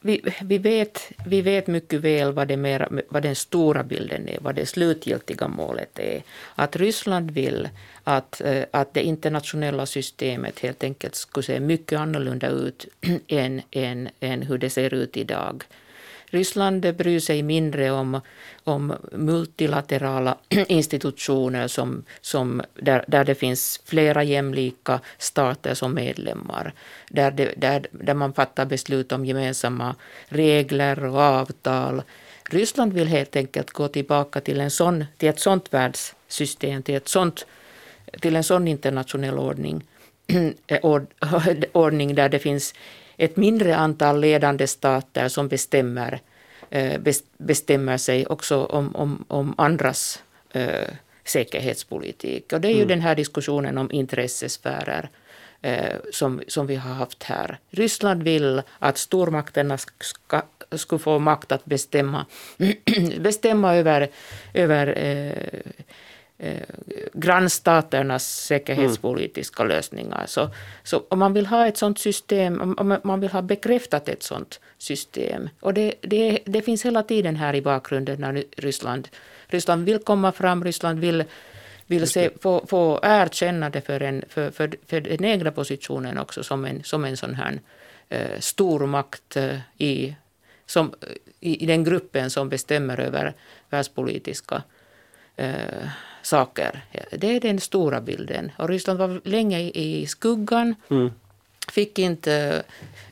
vi, 0.00 0.20
vi, 0.42 0.58
vet, 0.58 1.12
vi 1.26 1.42
vet 1.42 1.66
mycket 1.66 2.00
väl 2.00 2.32
vad, 2.32 2.48
det 2.48 2.56
mera, 2.56 2.88
vad 3.08 3.22
den 3.22 3.36
stora 3.36 3.82
bilden 3.82 4.28
är, 4.28 4.38
vad 4.40 4.54
det 4.54 4.66
slutgiltiga 4.66 5.48
målet 5.48 5.98
är. 5.98 6.22
Att 6.54 6.76
Ryssland 6.76 7.30
vill 7.30 7.68
att, 8.04 8.40
eh, 8.40 8.64
att 8.70 8.94
det 8.94 9.02
internationella 9.02 9.86
systemet 9.86 10.60
helt 10.60 10.84
enkelt 10.84 11.14
skulle 11.14 11.44
se 11.44 11.60
mycket 11.60 11.98
annorlunda 11.98 12.48
ut 12.48 12.86
än, 13.26 13.62
än, 13.70 14.08
än 14.20 14.42
hur 14.42 14.58
det 14.58 14.70
ser 14.70 14.94
ut 14.94 15.16
idag. 15.16 15.64
Ryssland 16.30 16.96
bryr 16.96 17.20
sig 17.20 17.42
mindre 17.42 17.90
om, 17.90 18.20
om 18.64 18.94
multilaterala 19.12 20.36
institutioner 20.68 21.68
som, 21.68 22.04
som 22.20 22.62
där, 22.74 23.04
där 23.08 23.24
det 23.24 23.34
finns 23.34 23.80
flera 23.84 24.22
jämlika 24.22 25.00
stater 25.18 25.74
som 25.74 25.94
medlemmar. 25.94 26.72
Där, 27.08 27.30
det, 27.30 27.54
där, 27.56 27.86
där 27.90 28.14
man 28.14 28.32
fattar 28.32 28.66
beslut 28.66 29.12
om 29.12 29.24
gemensamma 29.24 29.94
regler 30.28 31.04
och 31.04 31.20
avtal. 31.20 32.02
Ryssland 32.50 32.92
vill 32.92 33.08
helt 33.08 33.36
enkelt 33.36 33.70
gå 33.70 33.88
tillbaka 33.88 34.40
till, 34.40 34.60
en 34.60 34.70
sån, 34.70 35.04
till 35.16 35.28
ett 35.28 35.40
sånt 35.40 35.72
världssystem, 35.72 36.82
till, 36.82 36.94
ett 36.94 37.08
sånt, 37.08 37.46
till 38.20 38.36
en 38.36 38.44
sån 38.44 38.68
internationell 38.68 39.38
ordning, 39.38 39.84
eh, 40.66 40.80
ordning 41.72 42.14
där 42.14 42.28
det 42.28 42.38
finns 42.38 42.74
ett 43.20 43.36
mindre 43.36 43.76
antal 43.76 44.20
ledande 44.20 44.66
stater 44.66 45.28
som 45.28 45.48
bestämmer, 45.48 46.20
eh, 46.70 47.00
bestämmer 47.38 47.96
sig 47.96 48.26
också 48.26 48.64
om, 48.64 48.96
om, 48.96 49.24
om 49.28 49.54
andras 49.58 50.22
eh, 50.52 50.88
säkerhetspolitik. 51.24 52.52
Och 52.52 52.60
det 52.60 52.68
är 52.68 52.72
ju 52.72 52.76
mm. 52.76 52.88
den 52.88 53.00
här 53.00 53.14
diskussionen 53.14 53.78
om 53.78 53.92
intressesfärer 53.92 55.08
eh, 55.62 55.96
som, 56.12 56.42
som 56.48 56.66
vi 56.66 56.76
har 56.76 56.94
haft 56.94 57.22
här. 57.22 57.58
Ryssland 57.70 58.22
vill 58.22 58.62
att 58.78 58.98
stormakterna 58.98 59.78
ska, 59.78 60.42
ska 60.72 60.98
få 60.98 61.18
makt 61.18 61.52
att 61.52 61.64
bestämma, 61.64 62.26
bestämma 63.20 63.76
över, 63.76 64.08
över 64.54 64.98
eh, 64.98 65.72
eh, 66.40 66.62
grannstaternas 67.12 68.44
säkerhetspolitiska 68.46 69.62
mm. 69.62 69.76
lösningar. 69.76 70.24
Så, 70.26 70.50
så 70.82 71.02
om 71.08 71.18
man 71.18 71.32
vill 71.32 71.46
ha 71.46 71.66
ett 71.66 71.76
sånt 71.76 71.98
system, 71.98 72.74
om 72.78 72.98
man 73.04 73.20
vill 73.20 73.30
ha 73.30 73.42
bekräftat 73.42 74.08
ett 74.08 74.22
sånt 74.22 74.60
system, 74.78 75.48
och 75.60 75.74
det, 75.74 75.94
det, 76.00 76.38
det 76.44 76.62
finns 76.62 76.84
hela 76.84 77.02
tiden 77.02 77.36
här 77.36 77.54
i 77.54 77.62
bakgrunden 77.62 78.20
när 78.20 78.44
Ryssland, 78.56 79.08
Ryssland 79.46 79.84
vill 79.84 79.98
komma 79.98 80.32
fram, 80.32 80.64
Ryssland 80.64 80.98
vill 80.98 81.24
vill 81.86 82.06
se, 82.06 82.30
få, 82.40 82.66
få 82.66 83.00
erkännande 83.02 83.80
för, 83.80 84.02
en, 84.02 84.24
för, 84.28 84.50
för, 84.50 84.70
för 84.86 85.00
den 85.00 85.24
egna 85.24 85.50
positionen 85.50 86.18
också 86.18 86.42
som 86.42 86.64
en, 86.64 86.84
som 86.84 87.04
en 87.04 87.16
sån 87.16 87.34
här 87.34 87.60
eh, 88.08 88.38
stormakt 88.38 89.36
eh, 89.36 89.58
i, 89.78 90.14
som, 90.66 90.94
i, 91.40 91.62
i 91.62 91.66
den 91.66 91.84
gruppen 91.84 92.30
som 92.30 92.48
bestämmer 92.48 93.00
över 93.00 93.34
världspolitiska 93.70 94.62
eh, 95.36 95.88
saker. 96.22 96.84
Det 97.10 97.36
är 97.36 97.40
den 97.40 97.60
stora 97.60 98.00
bilden. 98.00 98.52
Och 98.58 98.68
Ryssland 98.68 98.98
var 98.98 99.20
länge 99.24 99.60
i 99.60 100.06
skuggan. 100.06 100.74
Mm. 100.90 101.10
Fick 101.68 101.98
inte 101.98 102.62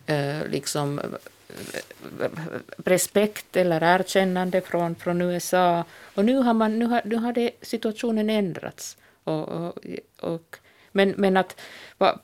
eh, 0.06 0.46
liksom 0.50 0.98
eh, 0.98 2.28
respekt 2.76 3.56
eller 3.56 3.82
erkännande 3.82 4.60
från, 4.60 4.94
från 4.94 5.22
USA. 5.22 5.84
Och 6.14 6.24
nu 6.24 6.36
har, 6.36 6.54
man, 6.54 6.78
nu 6.78 6.86
har, 6.86 7.02
nu 7.04 7.16
har 7.16 7.32
det, 7.32 7.50
situationen 7.62 8.30
ändrats. 8.30 8.96
Och, 9.24 9.48
och, 9.48 9.78
och, 10.20 10.56
men, 10.92 11.14
men 11.16 11.36
att 11.36 11.60
va, 11.98 12.18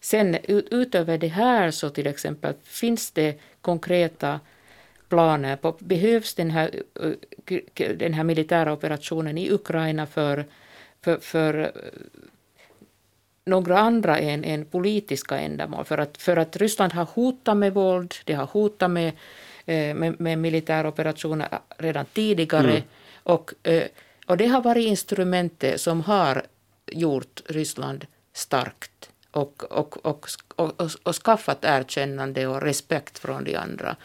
sen 0.00 0.36
utöver 0.46 1.18
det 1.18 1.28
här 1.28 1.70
så 1.70 1.90
till 1.90 2.06
exempel 2.06 2.54
finns 2.64 3.10
det 3.10 3.40
konkreta 3.60 4.40
planer 5.08 5.56
på, 5.56 5.76
behövs 5.78 6.34
den 6.34 6.50
här, 6.50 6.82
den 7.96 8.14
här 8.14 8.24
militära 8.24 8.72
operationen 8.72 9.38
i 9.38 9.50
Ukraina 9.50 10.06
för, 10.06 10.44
för, 11.02 11.16
för 11.16 11.72
några 13.44 13.78
andra 13.78 14.18
än, 14.18 14.44
än 14.44 14.64
politiska 14.64 15.38
ändamål. 15.38 15.84
För 15.84 15.98
att, 15.98 16.16
för 16.22 16.36
att 16.36 16.56
Ryssland 16.56 16.92
har 16.92 17.04
hotat 17.04 17.56
med 17.56 17.74
våld, 17.74 18.14
det 18.24 18.32
har 18.32 18.46
hotat 18.46 18.90
med, 18.90 19.12
eh, 19.66 19.94
med, 19.94 20.20
med 20.20 20.38
militära 20.38 20.88
operationer 20.88 21.48
redan 21.78 22.04
tidigare. 22.04 22.70
Mm. 22.70 22.82
Och, 23.22 23.52
eh, 23.62 23.84
och 24.26 24.36
det 24.36 24.46
har 24.46 24.62
varit 24.62 24.86
instrumentet 24.86 25.80
som 25.80 26.00
har 26.00 26.42
gjort 26.86 27.42
Ryssland 27.46 28.06
starkt 28.32 29.10
och, 29.30 29.64
och, 29.72 30.06
och, 30.06 30.26
och, 30.56 30.90
och 31.02 31.14
skaffat 31.14 31.58
erkännande 31.64 32.46
och 32.46 32.62
respekt 32.62 33.18
från 33.18 33.44
de 33.44 33.56
andra. 33.56 33.96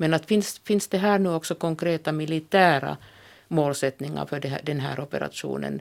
Men 0.00 0.14
att 0.14 0.26
finns, 0.26 0.58
finns 0.58 0.88
det 0.88 0.98
här 0.98 1.18
nu 1.18 1.28
också 1.28 1.54
konkreta 1.54 2.12
militära 2.12 2.96
målsättningar 3.48 4.26
för 4.26 4.40
här, 4.40 4.60
den 4.64 4.80
här 4.80 5.00
operationen? 5.00 5.80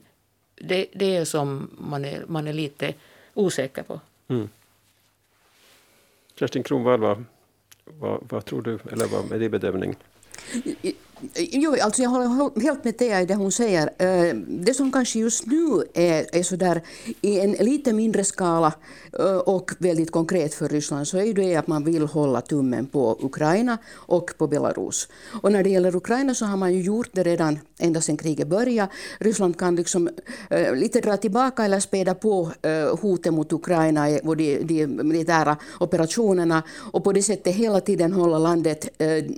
Det, 0.55 0.87
det 0.93 1.17
är 1.17 1.25
som 1.25 1.69
man 1.77 2.05
är, 2.05 2.23
man 2.27 2.47
är 2.47 2.53
lite 2.53 2.93
osäker 3.33 3.83
på. 3.83 3.99
Mm. 4.27 4.49
Kerstin 6.35 6.63
Kronwall, 6.63 6.99
vad, 6.99 7.23
vad, 7.85 8.19
vad, 8.29 8.45
tror 8.45 8.61
du, 8.61 8.79
eller 8.91 9.07
vad 9.07 9.31
är 9.31 9.39
din 9.39 9.51
bedömning? 9.51 9.95
Jo, 11.35 11.75
alltså 11.81 12.01
jag 12.01 12.09
håller 12.09 12.61
helt 12.61 12.83
med 12.83 12.97
Thea 12.97 13.21
i 13.21 13.25
det 13.25 13.35
hon 13.35 13.51
säger. 13.51 13.89
Eh, 13.97 14.35
det 14.47 14.73
som 14.73 14.91
kanske 14.91 15.19
just 15.19 15.45
nu 15.45 15.83
är, 15.93 16.35
är 16.35 16.43
så 16.43 16.55
där 16.55 16.81
i 17.21 17.39
en 17.39 17.51
lite 17.51 17.93
mindre 17.93 18.23
skala 18.23 18.73
eh, 19.19 19.37
och 19.37 19.71
väldigt 19.77 20.11
konkret 20.11 20.53
för 20.53 20.69
Ryssland 20.69 21.07
så 21.07 21.17
är 21.17 21.33
det 21.33 21.55
att 21.55 21.67
man 21.67 21.83
vill 21.83 22.05
hålla 22.05 22.41
tummen 22.41 22.85
på 22.87 23.17
Ukraina 23.21 23.77
och 23.93 24.31
på 24.37 24.47
Belarus. 24.47 25.07
Och 25.41 25.51
när 25.51 25.63
det 25.63 25.69
gäller 25.69 25.95
Ukraina 25.95 26.33
så 26.33 26.45
har 26.45 26.57
man 26.57 26.73
ju 26.73 26.81
gjort 26.81 27.09
det 27.11 27.23
redan 27.23 27.59
ända 27.79 28.01
sedan 28.01 28.17
kriget 28.17 28.47
började. 28.47 28.91
Ryssland 29.19 29.59
kan 29.59 29.75
liksom 29.75 30.09
eh, 30.49 30.75
lite 30.75 31.01
dra 31.01 31.17
tillbaka 31.17 31.65
eller 31.65 31.79
späda 31.79 32.15
på 32.15 32.51
hoten 33.01 33.33
mot 33.33 33.53
Ukraina 33.53 34.07
och 34.23 34.37
de, 34.37 34.59
de 34.63 34.87
militära 34.87 35.57
operationerna 35.79 36.63
och 36.93 37.03
på 37.03 37.11
det 37.11 37.23
sättet 37.23 37.55
hela 37.55 37.81
tiden 37.81 38.13
hålla 38.13 38.37
landet 38.37 38.89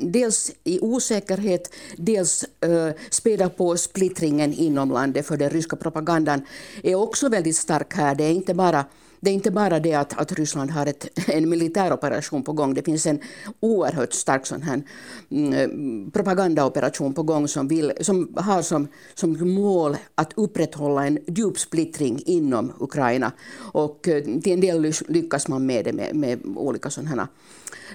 dels 0.02 0.52
i 0.64 0.80
osäkerhet 0.80 1.71
dels 1.98 2.46
eh, 2.62 2.90
späda 3.10 3.50
på 3.50 3.78
splittringen 3.78 4.54
inom 4.54 4.92
landet, 4.92 5.28
för 5.28 5.38
den 5.38 5.50
ryska 5.50 5.76
propagandan 5.76 6.46
är 6.84 6.96
också 6.96 7.30
väldigt 7.30 7.56
stark 7.56 7.94
här. 7.94 8.16
Det 8.16 8.24
är 8.24 8.32
inte 8.32 8.54
bara 8.54 8.86
det 9.22 9.30
är 9.30 9.34
inte 9.34 9.52
bara 9.52 9.80
det 9.80 9.94
att, 9.94 10.20
att 10.20 10.32
Ryssland 10.32 10.72
har 10.72 10.86
ett, 10.86 11.08
en 11.30 11.50
militäroperation 11.50 12.44
på 12.44 12.54
gång. 12.54 12.74
Det 12.74 12.84
finns 12.84 13.06
en 13.06 13.20
oerhört 13.60 14.14
stark 14.14 14.46
sån 14.46 14.62
här, 14.62 14.84
mm, 15.32 15.54
eh, 15.54 16.12
propagandaoperation 16.12 17.14
på 17.14 17.24
gång 17.24 17.48
som, 17.48 17.68
vill, 17.68 17.92
som 18.02 18.34
har 18.38 18.62
som, 18.62 18.88
som 19.14 19.54
mål 19.54 19.98
att 20.16 20.34
upprätthålla 20.36 21.08
en 21.08 21.20
djup 21.28 21.60
splittring 21.60 22.24
inom 22.26 22.72
Ukraina. 22.80 23.32
Och 23.74 24.08
eh, 24.08 24.24
till 24.24 24.54
en 24.54 24.62
del 24.62 24.94
lyckas 25.08 25.48
man 25.48 25.66
med 25.66 25.86
det 25.86 25.94
med, 25.94 26.16
med 26.16 26.40
olika 26.56 26.90
sådana 26.90 27.28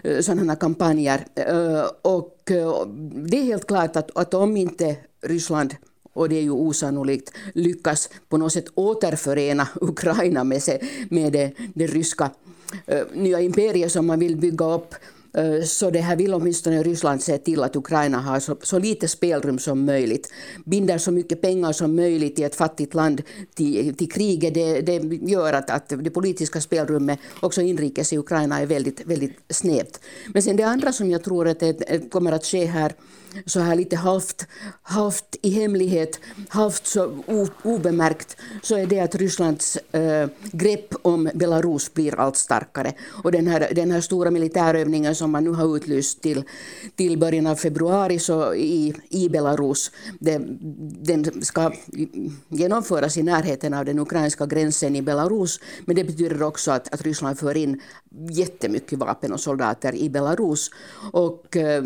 Eh, 0.02 0.20
sådana 0.20 0.56
kampanjer. 0.56 1.26
Eh, 1.34 1.84
och 2.02 2.42
det 3.28 3.38
är 3.38 3.44
helt 3.44 3.66
klart 3.66 3.96
att, 3.96 4.16
att 4.16 4.34
om 4.34 4.56
inte 4.56 4.96
Ryssland 5.22 5.74
och 6.16 6.28
det 6.28 6.36
är 6.36 6.42
ju 6.42 6.50
osannolikt, 6.50 7.32
lyckas 7.54 8.10
på 8.28 8.36
något 8.36 8.52
sätt 8.52 8.66
återförena 8.74 9.68
Ukraina 9.80 10.44
med, 10.44 10.62
sig, 10.62 11.06
med 11.10 11.32
det, 11.32 11.52
det 11.74 11.86
ryska 11.86 12.30
eh, 12.86 13.02
nya 13.14 13.40
imperiet 13.40 13.92
som 13.92 14.06
man 14.06 14.18
vill 14.18 14.36
bygga 14.36 14.74
upp 14.74 14.94
Eh, 15.36 15.62
så 15.62 15.90
det 15.90 16.00
här 16.00 16.16
vill 16.16 16.34
åtminstone 16.34 16.82
Ryssland 16.82 17.22
se 17.22 17.38
till 17.38 17.62
att 17.62 17.76
Ukraina 17.76 18.18
har 18.18 18.40
så, 18.40 18.56
så 18.62 18.78
lite 18.78 19.08
spelrum 19.08 19.58
som 19.58 19.84
möjligt. 19.84 20.32
Binder 20.64 20.98
så 20.98 21.10
mycket 21.10 21.40
pengar 21.40 21.72
som 21.72 21.96
möjligt 21.96 22.38
i 22.38 22.42
ett 22.42 22.54
fattigt 22.54 22.94
land 22.94 23.22
till, 23.54 23.94
till 23.94 24.12
kriget. 24.12 24.54
Det, 24.54 24.80
det 24.80 25.18
gör 25.30 25.52
att, 25.52 25.70
att 25.70 25.88
det 25.88 26.10
politiska 26.10 26.60
spelrummet 26.60 27.18
också 27.40 27.62
inrikes 27.62 28.12
i 28.12 28.18
Ukraina 28.18 28.60
är 28.60 28.66
väldigt, 28.66 29.06
väldigt 29.06 29.38
snävt. 29.48 30.00
Men 30.32 30.42
sen 30.42 30.56
det 30.56 30.62
andra 30.62 30.92
som 30.92 31.10
jag 31.10 31.24
tror 31.24 31.48
att 31.48 31.60
det 31.60 32.10
kommer 32.10 32.32
att 32.32 32.44
ske 32.44 32.64
här 32.64 32.92
så 33.46 33.60
här 33.60 33.76
lite 33.76 33.96
halvt, 33.96 34.46
halvt 34.82 35.36
i 35.42 35.50
hemlighet, 35.50 36.20
halvt 36.48 36.86
så 36.86 37.24
obemärkt, 37.62 38.36
så 38.62 38.76
är 38.76 38.86
det 38.86 39.00
att 39.00 39.14
Rysslands 39.14 39.76
äh, 39.76 40.28
grepp 40.52 40.94
om 41.02 41.30
Belarus 41.34 41.94
blir 41.94 42.20
allt 42.20 42.36
starkare. 42.36 42.92
Och 43.24 43.32
den 43.32 43.46
här, 43.46 43.68
den 43.74 43.90
här 43.90 44.00
stora 44.00 44.30
militärövningen 44.30 45.14
som 45.14 45.30
man 45.30 45.44
nu 45.44 45.50
har 45.50 45.76
utlyst 45.76 46.22
till, 46.22 46.44
till 46.94 47.18
början 47.18 47.46
av 47.46 47.56
februari 47.56 48.18
så 48.18 48.54
i, 48.54 48.94
i 49.08 49.28
Belarus, 49.28 49.90
det, 50.20 50.40
den 51.02 51.42
ska 51.42 51.72
genomföras 52.48 53.16
i 53.16 53.22
närheten 53.22 53.74
av 53.74 53.84
den 53.84 53.98
ukrainska 53.98 54.46
gränsen 54.46 54.96
i 54.96 55.02
Belarus, 55.02 55.60
men 55.84 55.96
det 55.96 56.04
betyder 56.04 56.42
också 56.42 56.70
att, 56.70 56.94
att 56.94 57.02
Ryssland 57.02 57.38
för 57.38 57.56
in 57.56 57.80
jättemycket 58.28 58.98
vapen 58.98 59.32
och 59.32 59.40
soldater 59.40 59.94
i 59.94 60.10
Belarus. 60.10 60.70
Och 61.12 61.56
äh, 61.56 61.84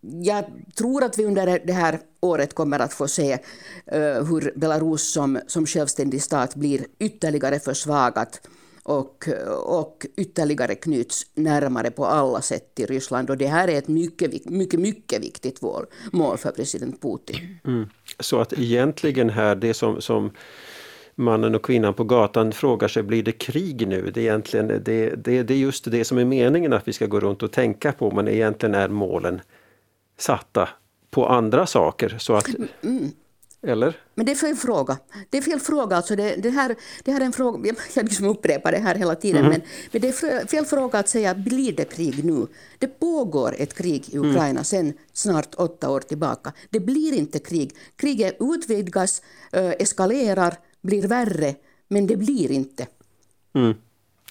ja, 0.00 0.33
jag 0.34 0.44
tror 0.74 1.04
att 1.04 1.18
vi 1.18 1.24
under 1.24 1.60
det 1.64 1.72
här 1.72 2.00
året 2.20 2.54
kommer 2.54 2.78
att 2.78 2.92
få 2.92 3.08
se 3.08 3.32
uh, 3.32 4.00
hur 4.00 4.52
Belarus 4.56 5.12
som, 5.12 5.40
som 5.46 5.66
självständig 5.66 6.22
stat 6.22 6.54
blir 6.54 6.86
ytterligare 6.98 7.60
försvagat 7.60 8.40
och, 8.84 9.28
och 9.64 10.06
ytterligare 10.16 10.74
knyts 10.74 11.26
närmare 11.34 11.90
på 11.90 12.06
alla 12.06 12.40
sätt 12.40 12.74
till 12.74 12.86
Ryssland. 12.86 13.30
Och 13.30 13.36
det 13.36 13.46
här 13.46 13.68
är 13.68 13.78
ett 13.78 13.88
mycket, 13.88 14.50
mycket, 14.50 14.80
mycket 14.80 15.22
viktigt 15.22 15.62
mål 16.12 16.38
för 16.38 16.50
president 16.50 17.02
Putin. 17.02 17.58
Mm. 17.64 17.88
Så 18.20 18.40
att 18.40 18.52
egentligen 18.52 19.30
här, 19.30 19.54
det 19.54 19.74
som, 19.74 20.00
som 20.00 20.30
mannen 21.14 21.54
och 21.54 21.64
kvinnan 21.64 21.94
på 21.94 22.04
gatan 22.04 22.52
frågar 22.52 22.88
sig, 22.88 23.02
blir 23.02 23.22
det 23.22 23.32
krig 23.32 23.88
nu? 23.88 24.10
Det 24.14 24.20
är, 24.20 24.24
egentligen, 24.24 24.68
det, 24.68 24.78
det, 25.24 25.42
det 25.42 25.54
är 25.54 25.58
just 25.58 25.90
det 25.90 26.04
som 26.04 26.18
är 26.18 26.24
meningen 26.24 26.72
att 26.72 26.88
vi 26.88 26.92
ska 26.92 27.06
gå 27.06 27.20
runt 27.20 27.42
och 27.42 27.52
tänka 27.52 27.92
på, 27.92 28.10
men 28.10 28.28
egentligen 28.28 28.74
är 28.74 28.88
målen 28.88 29.40
satta 30.18 30.68
på 31.10 31.26
andra 31.28 31.66
saker. 31.66 32.16
Så 32.18 32.34
att, 32.34 32.48
mm. 32.82 33.12
Eller? 33.66 33.96
Men 34.14 34.26
det 34.26 34.32
är 34.32 34.36
fel 34.36 34.56
fråga. 34.56 34.98
Det 35.30 35.38
är 35.38 35.42
fel 35.42 35.60
fråga. 35.60 35.96
Alltså 35.96 36.16
det, 36.16 36.36
det, 36.36 36.50
här, 36.50 36.76
det 37.04 37.12
här 37.12 37.20
är 37.20 37.24
en 37.24 37.32
fråga, 37.32 37.74
jag 37.94 38.04
liksom 38.04 38.26
upprepar 38.26 38.72
det 38.72 38.78
här 38.78 38.94
hela 38.94 39.14
tiden, 39.14 39.40
mm. 39.40 39.50
men, 39.50 39.60
men 39.92 40.02
det 40.02 40.08
är 40.08 40.46
fel 40.46 40.64
fråga 40.64 40.98
att 40.98 41.08
säga, 41.08 41.34
blir 41.34 41.72
det 41.72 41.84
krig 41.84 42.24
nu? 42.24 42.46
Det 42.78 42.86
pågår 42.86 43.54
ett 43.58 43.74
krig 43.74 44.08
i 44.08 44.18
Ukraina 44.18 44.50
mm. 44.50 44.64
sedan 44.64 44.92
snart 45.12 45.54
åtta 45.54 45.90
år 45.90 46.00
tillbaka. 46.00 46.52
Det 46.70 46.80
blir 46.80 47.12
inte 47.12 47.38
krig. 47.38 47.76
Kriget 47.96 48.36
utvidgas, 48.40 49.22
eskalerar, 49.52 50.54
blir 50.82 51.08
värre, 51.08 51.54
men 51.88 52.06
det 52.06 52.16
blir 52.16 52.50
inte. 52.50 52.86
Mm. 53.54 53.74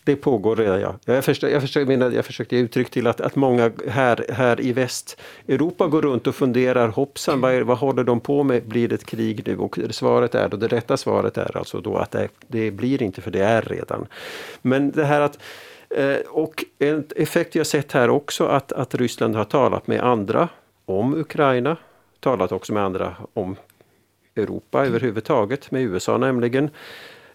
Det 0.05 0.15
pågår 0.15 0.55
redan, 0.55 0.81
ja. 0.81 0.95
Jag, 1.05 1.25
förstår, 1.25 1.49
jag, 1.49 1.61
förstår, 1.61 1.81
jag, 1.81 1.87
menar, 1.87 2.11
jag 2.11 2.25
försökte 2.25 2.55
ge 2.55 2.61
uttryck 2.61 2.89
till 2.89 3.07
att, 3.07 3.21
att 3.21 3.35
många 3.35 3.71
här, 3.87 4.25
här 4.29 4.61
i 4.61 4.73
Västeuropa 4.73 5.87
går 5.87 6.01
runt 6.01 6.27
och 6.27 6.35
funderar, 6.35 6.87
hoppsan, 6.87 7.41
vad, 7.41 7.61
vad 7.61 7.77
håller 7.77 8.03
de 8.03 8.19
på 8.19 8.43
med? 8.43 8.63
Blir 8.67 8.87
det 8.87 8.95
ett 8.95 9.05
krig 9.05 9.47
nu? 9.47 9.57
Och 9.57 9.79
svaret 9.91 10.35
är 10.35 10.49
då, 10.49 10.57
det 10.57 10.67
rätta 10.67 10.97
svaret 10.97 11.37
är 11.37 11.57
alltså 11.57 11.81
då 11.81 11.97
att 11.97 12.11
det, 12.11 12.27
det 12.47 12.71
blir 12.71 13.01
inte, 13.03 13.21
för 13.21 13.31
det 13.31 13.43
är 13.43 13.61
redan. 13.61 14.07
Men 14.61 14.91
det 14.91 15.05
här 15.05 15.21
att 15.21 15.39
eh, 15.89 16.17
och 16.27 16.65
en 16.79 17.07
effekt 17.15 17.55
jag 17.55 17.67
sett 17.67 17.91
här 17.91 18.09
också 18.09 18.45
att, 18.45 18.71
att 18.71 18.95
Ryssland 18.95 19.35
har 19.35 19.45
talat 19.45 19.87
med 19.87 20.03
andra 20.03 20.49
om 20.85 21.15
Ukraina, 21.15 21.77
talat 22.19 22.51
också 22.51 22.73
med 22.73 22.83
andra 22.83 23.15
om 23.33 23.55
Europa 24.35 24.85
överhuvudtaget, 24.85 25.71
med 25.71 25.81
USA 25.81 26.17
nämligen, 26.17 26.69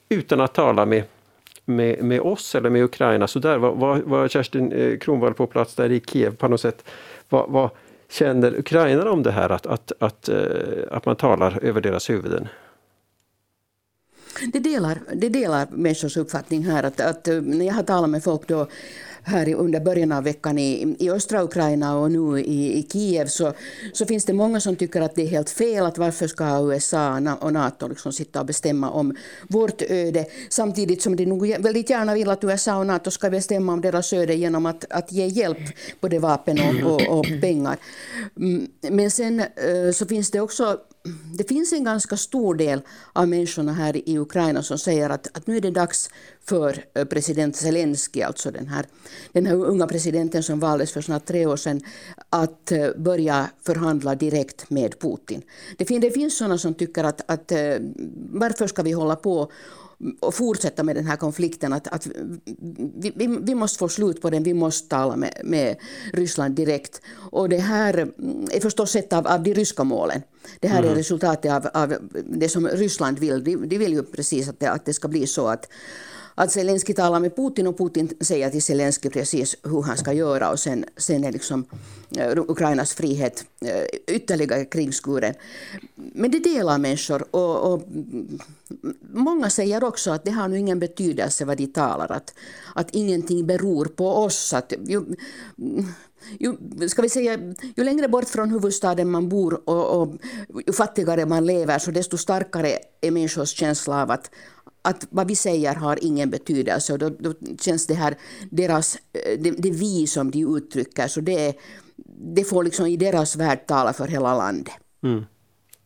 utan 0.08 0.40
att 0.40 0.54
tala 0.54 0.86
med 0.86 1.02
med, 1.68 2.04
med 2.04 2.20
oss 2.20 2.54
eller 2.54 2.70
med 2.70 2.84
Ukraina. 2.84 3.26
Så 3.26 3.38
där 3.38 3.58
var, 3.58 3.74
var, 3.74 3.98
var 3.98 4.28
Kerstin 4.28 4.72
eh, 4.72 4.98
Kronvall 4.98 5.34
på 5.34 5.46
plats 5.46 5.74
där 5.74 5.92
i 5.92 6.00
Kiev 6.00 6.36
på 6.36 6.48
något 6.48 6.60
sätt. 6.60 6.84
Vad, 7.28 7.50
vad 7.50 7.70
känner 8.10 8.58
ukrainarna 8.58 9.10
om 9.10 9.22
det 9.22 9.30
här 9.30 9.50
att, 9.50 9.66
att, 9.66 9.92
att, 9.98 10.28
eh, 10.28 10.38
att 10.90 11.06
man 11.06 11.16
talar 11.16 11.58
över 11.64 11.80
deras 11.80 12.10
huvuden? 12.10 12.48
Det 14.52 14.58
delar, 14.58 14.98
det 15.14 15.28
delar 15.28 15.66
människors 15.70 16.16
uppfattning 16.16 16.62
här. 16.62 16.82
Att, 16.82 17.00
att, 17.00 17.28
eh, 17.28 17.40
när 17.40 17.66
jag 17.66 17.74
har 17.74 17.82
talat 17.82 18.10
med 18.10 18.24
folk 18.24 18.48
då 18.48 18.66
här 19.22 19.54
under 19.54 19.80
början 19.80 20.12
av 20.12 20.24
veckan 20.24 20.58
i, 20.58 20.96
i 20.98 21.10
östra 21.10 21.42
Ukraina 21.42 21.98
och 21.98 22.12
nu 22.12 22.40
i, 22.40 22.78
i 22.78 22.88
Kiev 22.92 23.26
så, 23.26 23.52
så 23.92 24.06
finns 24.06 24.24
det 24.24 24.32
många 24.32 24.60
som 24.60 24.76
tycker 24.76 25.00
att 25.00 25.14
det 25.14 25.22
är 25.22 25.26
helt 25.26 25.50
fel. 25.50 25.86
att 25.86 25.98
Varför 25.98 26.26
ska 26.26 26.72
USA 26.72 27.36
och 27.40 27.52
Nato 27.52 27.88
liksom 27.88 28.12
sitta 28.12 28.40
och 28.40 28.46
bestämma 28.46 28.90
om 28.90 29.16
vårt 29.48 29.82
öde 29.82 30.26
samtidigt 30.48 31.02
som 31.02 31.16
de 31.16 31.26
nog 31.26 31.48
väldigt 31.58 31.90
gärna 31.90 32.14
vill 32.14 32.30
att 32.30 32.44
USA 32.44 32.76
och 32.76 32.86
Nato 32.86 33.10
ska 33.10 33.30
bestämma 33.30 33.72
om 33.72 33.80
deras 33.80 34.12
öde 34.12 34.34
genom 34.34 34.66
att, 34.66 34.84
att 34.90 35.12
ge 35.12 35.26
hjälp, 35.26 35.58
både 36.00 36.18
vapen 36.18 36.58
och, 36.58 36.92
och, 36.92 37.18
och 37.18 37.26
pengar. 37.40 37.76
Mm, 38.36 38.68
men 38.90 39.10
sen 39.10 39.40
eh, 39.40 39.92
så 39.94 40.06
finns 40.06 40.30
det 40.30 40.40
också 40.40 40.78
det 41.38 41.48
finns 41.48 41.72
en 41.72 41.84
ganska 41.84 42.16
stor 42.16 42.54
del 42.54 42.80
av 43.12 43.28
människorna 43.28 43.72
här 43.72 44.08
i 44.08 44.18
Ukraina 44.18 44.62
som 44.62 44.78
säger 44.78 45.10
att, 45.10 45.36
att 45.36 45.46
nu 45.46 45.56
är 45.56 45.60
det 45.60 45.70
dags 45.70 46.10
för 46.44 46.84
eh, 46.94 47.04
president 47.04 47.56
Zelensky, 47.56 48.22
alltså 48.22 48.50
den 48.50 48.68
här, 48.68 48.86
den 49.32 49.46
här 49.46 49.54
unga 49.54 49.86
presidenten 49.86 50.42
som 50.42 50.60
valdes 50.60 50.92
för 50.92 51.00
snart 51.00 51.26
tre 51.26 51.46
år 51.46 51.56
sedan, 51.56 51.80
att 52.30 52.72
eh, 52.72 52.88
börja 52.96 53.50
förhandla 53.62 54.14
direkt 54.14 54.70
med 54.70 54.98
Putin. 55.00 55.42
Det, 55.78 55.84
finns, 55.84 56.00
det 56.00 56.10
finns 56.10 56.38
sådana 56.38 56.58
som 56.58 56.74
tycker 56.74 57.04
att, 57.04 57.30
att 57.30 57.52
eh, 57.52 57.76
varför 58.32 58.66
ska 58.66 58.82
vi 58.82 58.92
hålla 58.92 59.16
på 59.16 59.52
och 60.20 60.34
fortsätta 60.34 60.82
med 60.82 60.96
den 60.96 61.06
här 61.06 61.16
konflikten. 61.16 61.72
Att, 61.72 61.88
att 61.88 62.06
vi, 62.06 63.12
vi, 63.16 63.38
vi, 63.42 63.54
måste 63.54 63.78
få 63.78 63.88
slut 63.88 64.22
på 64.22 64.30
den, 64.30 64.42
vi 64.42 64.54
måste 64.54 64.88
tala 64.88 65.16
med, 65.16 65.40
med 65.44 65.76
Ryssland 66.12 66.54
direkt. 66.54 67.00
Och 67.30 67.48
det 67.48 67.58
här 67.58 68.10
är 68.50 68.60
förstås 68.60 68.96
ett 68.96 69.12
av, 69.12 69.26
av 69.26 69.42
de 69.42 69.54
ryska 69.54 69.84
målen. 69.84 70.22
Det 70.60 70.68
här 70.68 70.78
mm. 70.78 70.90
är 70.90 70.94
resultatet 70.94 71.52
av, 71.52 71.66
av 71.74 71.94
det 72.24 72.48
som 72.48 72.68
Ryssland 72.68 73.18
vill. 73.18 73.44
De, 73.44 73.56
de 73.56 73.78
vill 73.78 73.92
ju 73.92 74.02
precis 74.02 74.48
att 74.48 74.60
det, 74.60 74.70
att 74.70 74.84
det 74.84 74.94
ska 74.94 75.08
bli 75.08 75.26
så 75.26 75.46
att 75.46 75.68
att 76.38 76.52
Zelensky 76.52 76.94
talar 76.94 77.20
med 77.20 77.36
Putin 77.36 77.66
och 77.66 77.78
Putin 77.78 78.10
säger 78.20 78.50
till 78.50 78.62
Zelensky 78.62 79.10
precis 79.10 79.56
hur 79.62 79.82
han 79.82 79.96
ska 79.96 80.12
göra 80.12 80.50
och 80.50 80.58
sen, 80.58 80.84
sen 80.96 81.24
är 81.24 81.32
liksom 81.32 81.64
eh, 82.16 82.38
Ukrainas 82.48 82.94
frihet 82.94 83.44
eh, 83.60 84.14
ytterligare 84.16 84.64
kringskuren. 84.64 85.34
Men 85.94 86.30
det 86.30 86.38
delar 86.38 86.78
människor 86.78 87.24
och, 87.30 87.72
och, 87.72 87.82
många 89.12 89.50
säger 89.50 89.84
också 89.84 90.10
att 90.10 90.24
det 90.24 90.30
har 90.30 90.48
nu 90.48 90.58
ingen 90.58 90.78
betydelse 90.78 91.44
vad 91.44 91.56
de 91.56 91.66
talar, 91.66 92.12
att, 92.12 92.34
att 92.74 92.90
ingenting 92.90 93.46
beror 93.46 93.84
på 93.84 94.08
oss. 94.08 94.52
Att, 94.52 94.72
ju, 94.86 95.04
ju, 96.38 96.56
ska 96.88 97.02
vi 97.02 97.08
säga, 97.08 97.38
ju 97.76 97.84
längre 97.84 98.08
bort 98.08 98.28
från 98.28 98.50
huvudstaden 98.50 99.10
man 99.10 99.28
bor 99.28 99.68
och, 99.68 100.02
och 100.02 100.14
ju 100.66 100.72
fattigare 100.72 101.26
man 101.26 101.46
lever 101.46 101.78
så 101.78 101.90
desto 101.90 102.16
starkare 102.16 102.78
är 103.00 103.10
människors 103.10 103.50
känsla 103.50 104.02
av 104.02 104.10
att, 104.10 104.30
att 104.82 105.06
vad 105.10 105.28
vi 105.28 105.36
säger 105.36 105.74
har 105.74 105.98
ingen 106.04 106.30
betydelse. 106.30 106.96
Då, 106.96 107.08
då 107.08 107.34
känns 107.60 107.86
det 107.86 107.94
här, 107.94 108.16
deras, 108.50 108.96
eh, 108.96 109.38
det, 109.38 109.50
det 109.50 109.70
vi 109.70 110.06
som 110.06 110.30
de 110.30 110.56
uttrycker, 110.56 111.08
så 111.08 111.20
det, 111.20 111.56
det 112.34 112.44
får 112.44 112.64
liksom 112.64 112.86
i 112.86 112.96
deras 112.96 113.36
värld 113.36 113.66
tala 113.66 113.92
för 113.92 114.08
hela 114.08 114.36
landet. 114.36 114.74
Mm. 115.02 115.26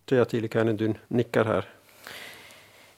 Tia 0.05 0.25
Tiilikainen, 0.25 0.77
du 0.77 0.95
nickar 1.09 1.45
här. 1.45 1.69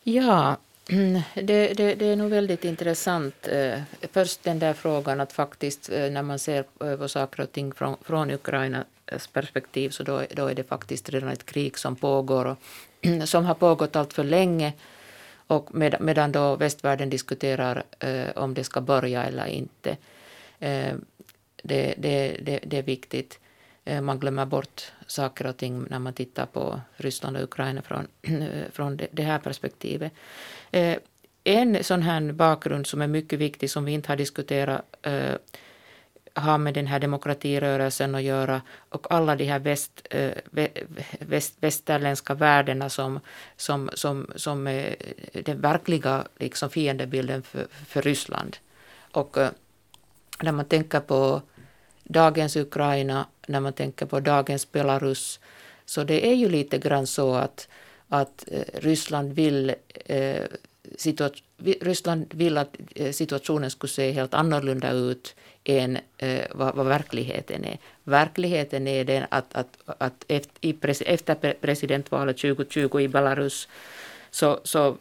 Ja, 0.02 0.56
det, 1.34 1.74
det, 1.74 1.94
det, 1.94 2.06
är 2.06 2.16
nog 2.16 2.30
väldigt 2.30 2.64
intressant. 2.64 3.48
Eh, 3.48 3.80
först 4.12 4.42
den 4.42 4.58
där 4.58 4.72
frågan 4.72 5.20
att 5.20 5.32
faktiskt 5.32 5.90
eh, 5.90 6.10
när 6.10 6.22
man 6.22 6.38
ser 6.38 6.64
på 6.96 7.08
saker 7.08 7.42
och 7.42 7.52
ting 7.52 7.74
från, 7.74 7.96
från 8.02 8.30
Ukrainas 8.30 9.26
perspektiv 9.32 9.90
så 9.90 10.02
då, 10.02 10.22
då 10.36 10.46
är 10.46 10.54
det 10.54 10.64
faktiskt 10.64 11.08
redan 11.08 11.28
ett 11.28 11.46
krig 11.46 11.78
som 11.78 11.96
pågår 11.96 12.44
och 12.44 12.58
som 13.28 13.44
har 13.44 13.54
pågått 13.54 13.96
allt 13.96 14.12
för 14.12 14.24
länge 14.24 14.72
och 15.46 15.74
med, 15.74 15.96
medan 16.00 16.32
då 16.32 16.56
västvärlden 16.56 17.10
diskuterar 17.10 17.82
eh, 17.98 18.30
om 18.36 18.54
det 18.54 18.64
ska 18.64 18.80
börja 18.80 19.24
eller 19.24 19.46
inte. 19.46 19.96
Eh, 20.58 20.94
det, 21.62 21.94
det, 21.98 22.36
det, 22.42 22.60
det, 22.66 22.78
är 22.78 22.82
viktigt. 22.82 23.38
Eh, 23.84 24.00
man 24.00 24.18
glömmer 24.18 24.46
bort 24.46 24.92
saker 25.06 25.46
och 25.46 25.56
ting 25.56 25.86
när 25.90 25.98
man 25.98 26.12
tittar 26.12 26.46
på 26.46 26.80
Ryssland 26.96 27.36
och 27.36 27.42
Ukraina 27.42 27.82
från, 27.82 28.06
från 28.72 28.96
det, 28.96 29.06
det 29.10 29.22
här 29.22 29.38
perspektivet. 29.38 30.12
Eh, 30.70 30.96
en 31.44 31.84
sån 31.84 32.02
här 32.02 32.32
bakgrund 32.32 32.86
som 32.86 33.02
är 33.02 33.06
mycket 33.06 33.38
viktig, 33.38 33.70
som 33.70 33.84
vi 33.84 33.92
inte 33.92 34.08
har 34.08 34.16
diskuterat 34.16 34.96
eh, 35.02 35.34
har 36.44 36.58
med 36.58 36.74
den 36.74 36.86
här 36.86 36.98
demokratirörelsen 37.00 38.14
att 38.14 38.22
göra 38.22 38.62
och 38.88 39.06
alla 39.10 39.36
de 39.36 39.44
här 39.44 39.58
väst, 39.58 40.06
eh, 40.10 40.32
väst, 41.18 41.54
västerländska 41.60 42.34
värdena 42.34 42.88
som, 42.88 43.20
som, 43.56 43.90
som, 43.94 44.30
som 44.36 44.66
är 44.66 44.96
den 45.32 45.60
verkliga 45.60 46.24
liksom 46.38 46.70
fiendebilden 46.70 47.42
för, 47.42 47.66
för 47.86 48.02
Ryssland. 48.02 48.56
Och 49.12 49.38
eh, 49.38 49.50
när 50.42 50.52
man 50.52 50.64
tänker 50.64 51.00
på 51.00 51.42
dagens 52.04 52.56
Ukraina, 52.56 53.26
när 53.46 53.60
man 53.60 53.72
tänker 53.72 54.06
på 54.06 54.20
dagens 54.20 54.72
Belarus, 54.72 55.40
så 55.84 56.04
det 56.04 56.26
är 56.26 56.34
ju 56.34 56.48
lite 56.48 56.78
grann 56.78 57.06
så 57.06 57.34
att, 57.34 57.68
att 58.08 58.44
Ryssland 58.74 59.32
vill 59.32 59.74
Ryssland 61.80 62.26
vill 62.34 62.58
att 62.58 62.76
situationen 63.12 63.70
skulle 63.70 63.90
se 63.90 64.10
helt 64.10 64.34
annorlunda 64.34 64.90
ut 64.90 65.34
än 65.64 65.98
eh, 66.18 66.44
vad, 66.50 66.74
vad, 66.74 66.86
verkligheten 66.86 67.64
är. 67.64 67.78
Verkligheten 68.04 68.88
är 68.88 69.04
den 69.04 69.24
att, 69.28 69.54
att, 69.54 69.78
att 69.86 70.24
efter, 70.28 71.02
efter 71.08 71.54
presidentvalet 71.60 72.38
2020 72.38 73.00
i 73.00 73.08
Belarus 73.08 73.68
så, 74.30 74.60
så 74.64 74.96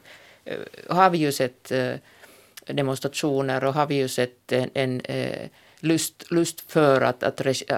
eh, 0.46 0.58
har 0.90 1.10
vi 1.10 1.18
ju 1.18 1.32
sett 1.32 1.72
eh, 1.72 1.94
demonstrationer 2.66 3.64
och 3.64 3.74
har 3.74 3.88
vi 3.88 3.96
ju 3.96 4.08
sett 4.08 4.52
en, 4.52 4.70
en 4.74 5.02
eh, 5.02 5.48
lust, 5.80 6.32
lust 6.32 6.72
för 6.72 7.02
att, 7.02 7.24
att 7.24 7.42
regi, 7.42 7.66
äh, 7.70 7.78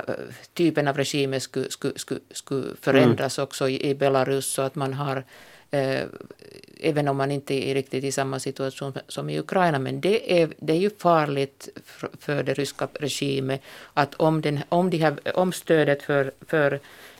typen 0.53 0.87
av 0.87 0.97
regimer 0.97 1.39
skulle, 1.39 1.71
skulle, 1.71 1.99
skulle, 1.99 2.19
skulle 2.31 2.75
förändras 2.81 3.37
mm. 3.37 3.43
också 3.43 3.69
i, 3.69 3.89
i 3.89 3.95
Belarus 3.95 4.45
så 4.45 4.61
att 4.61 4.75
man 4.75 4.93
har 4.93 5.15
Eh, 5.17 5.23
Eh, 5.71 6.03
även 6.79 7.07
om 7.07 7.17
man 7.17 7.31
inte 7.31 7.53
är 7.53 7.73
riktigt 7.73 8.03
i 8.03 8.11
samma 8.11 8.39
situation 8.39 8.93
som 9.07 9.29
i 9.29 9.39
Ukraina. 9.39 9.79
Men 9.79 10.01
det 10.01 10.41
är, 10.41 10.49
det 10.57 10.73
är 10.73 10.77
ju 10.77 10.89
farligt 10.89 11.69
för 12.19 12.43
den 12.43 12.55
ryska 12.55 12.87
regimen 12.93 13.59
att 13.93 14.15
om, 14.15 14.41
den, 14.41 14.59
om, 14.69 14.89
de 14.89 14.97
här, 14.97 15.37
om 15.37 15.53
stödet 15.53 16.03
för, 16.03 16.31
för 16.47 16.73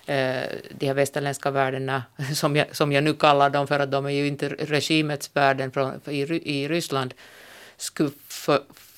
eh, 0.06 0.44
de 0.72 0.88
här 0.88 0.94
västerländska 0.94 1.52
värdena, 1.52 2.04
som 2.34 2.56
jag, 2.56 2.76
som 2.76 2.92
jag 2.92 3.04
nu 3.04 3.14
kallar 3.14 3.50
dem 3.50 3.68
för 3.68 3.80
att 3.80 3.92
de 3.92 4.06
är 4.06 4.10
ju 4.10 4.28
inte 4.28 4.50
regimets 4.50 5.30
värden 5.34 5.72
från, 5.72 6.02
i, 6.06 6.22
i 6.60 6.68
Ryssland, 6.68 7.14
skulle 7.78 8.12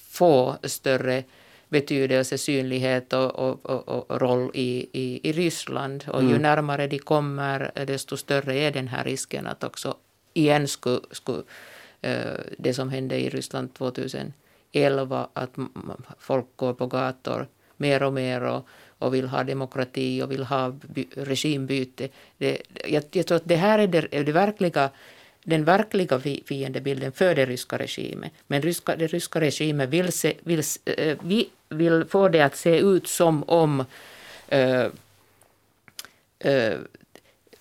få 0.10 0.58
större 0.64 1.24
betydelse, 1.70 2.38
synlighet 2.38 3.14
och, 3.14 3.36
och, 3.36 3.66
och, 3.66 4.12
och 4.12 4.22
roll 4.22 4.52
i, 4.54 4.90
i, 4.92 5.30
i 5.30 5.32
Ryssland. 5.32 6.04
Och 6.08 6.20
mm. 6.20 6.32
ju 6.32 6.40
närmare 6.40 6.88
de 6.88 7.00
kommer, 7.00 7.72
desto 7.88 8.18
större 8.18 8.56
är 8.56 8.72
den 8.72 8.88
här 8.88 9.04
risken 9.04 9.48
att 9.48 9.64
också 9.64 9.98
igen 10.34 10.68
skulle, 10.68 11.02
skulle 11.12 11.44
uh, 12.08 12.40
det 12.58 12.74
som 12.74 12.90
hände 12.90 13.20
i 13.20 13.30
Ryssland 13.30 13.74
2011, 13.74 15.30
att 15.34 15.52
folk 16.20 16.46
går 16.56 16.74
på 16.74 16.88
gator 16.88 17.48
mer 17.78 18.04
och 18.04 18.14
mer 18.14 18.42
och, 18.42 18.68
och 19.00 19.14
vill 19.14 19.28
ha 19.28 19.44
demokrati 19.44 20.22
och 20.22 20.32
vill 20.32 20.44
ha 20.44 20.76
regimbyte. 21.16 22.10
Det, 22.38 22.62
jag, 22.88 23.04
jag 23.12 23.26
tror 23.26 23.36
att 23.36 23.48
det 23.48 23.56
här 23.56 23.80
är 23.80 23.88
det, 23.88 24.24
det 24.24 24.32
verkliga 24.32 24.90
den 25.44 25.64
verkliga 25.64 26.20
fiendebilden 26.46 27.12
för 27.12 27.36
den 27.36 27.46
ryska 27.46 27.78
regimen. 27.78 28.30
Men 28.48 28.62
ryska, 28.62 28.96
den 28.96 29.08
ryska 29.08 29.42
regimen 29.42 29.90
vill, 29.90 30.12
se, 30.12 30.34
vill, 30.44 30.62
äh, 30.86 31.18
vill 31.70 32.06
få 32.06 32.28
det 32.28 32.42
att 32.42 32.56
se 32.56 32.80
ut 32.80 33.08
som 33.08 33.44
om 33.50 33.86
äh, 34.48 34.86
äh, 36.40 36.74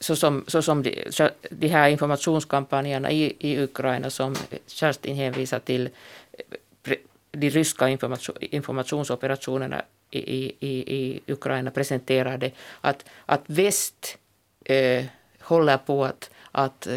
så 0.00 0.16
som, 0.16 0.44
så 0.46 0.62
som 0.62 0.82
de, 0.82 1.04
de 1.50 1.68
här 1.68 1.88
informationskampanjerna 1.88 3.10
i, 3.10 3.36
i 3.38 3.62
Ukraina 3.62 4.10
som 4.10 4.34
Kerstin 4.66 5.16
hänvisar 5.16 5.58
till, 5.58 5.88
eh, 6.32 6.96
de 7.30 7.50
ryska 7.50 7.88
information, 7.88 8.36
informationsoperationerna 8.40 9.82
i, 10.10 10.18
i, 10.60 10.96
i 10.96 11.20
Ukraina 11.32 11.70
presenterade, 11.70 12.50
att, 12.80 13.04
att 13.26 13.42
väst 13.46 14.18
eh, 14.64 15.04
håller 15.40 15.76
på 15.76 16.04
att, 16.04 16.30
att 16.52 16.88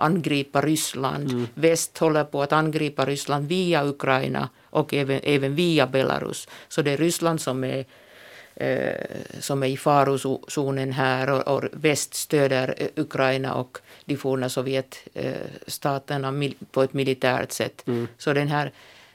angripa 0.00 0.60
Ryssland. 0.60 1.30
Mm. 1.30 1.46
Väst 1.54 1.98
håller 1.98 2.24
på 2.24 2.42
att 2.42 2.52
angripa 2.52 3.04
Ryssland 3.04 3.48
via 3.48 3.84
Ukraina 3.84 4.48
och 4.62 4.94
även, 4.94 5.20
även 5.22 5.54
via 5.54 5.86
Belarus. 5.86 6.48
Så 6.68 6.82
det 6.82 6.90
är 6.90 6.96
Ryssland 6.96 7.40
som 7.40 7.64
är 7.64 7.84
eh, 8.54 9.06
som 9.40 9.62
är 9.62 9.66
i 9.66 9.76
farozonen 9.76 10.92
här 10.92 11.30
och, 11.30 11.56
och 11.56 11.64
väst 11.72 12.14
stöder 12.14 12.90
Ukraina 12.96 13.54
och 13.54 13.78
de 14.04 14.16
forna 14.16 14.48
Sovjetstaterna 14.48 16.34
på 16.70 16.82
ett 16.82 16.92
militärt 16.92 17.52
sätt. 17.52 17.82
Mm. 17.86 18.08
Så 18.18 18.32
den 18.32 18.48
här, 18.48 18.72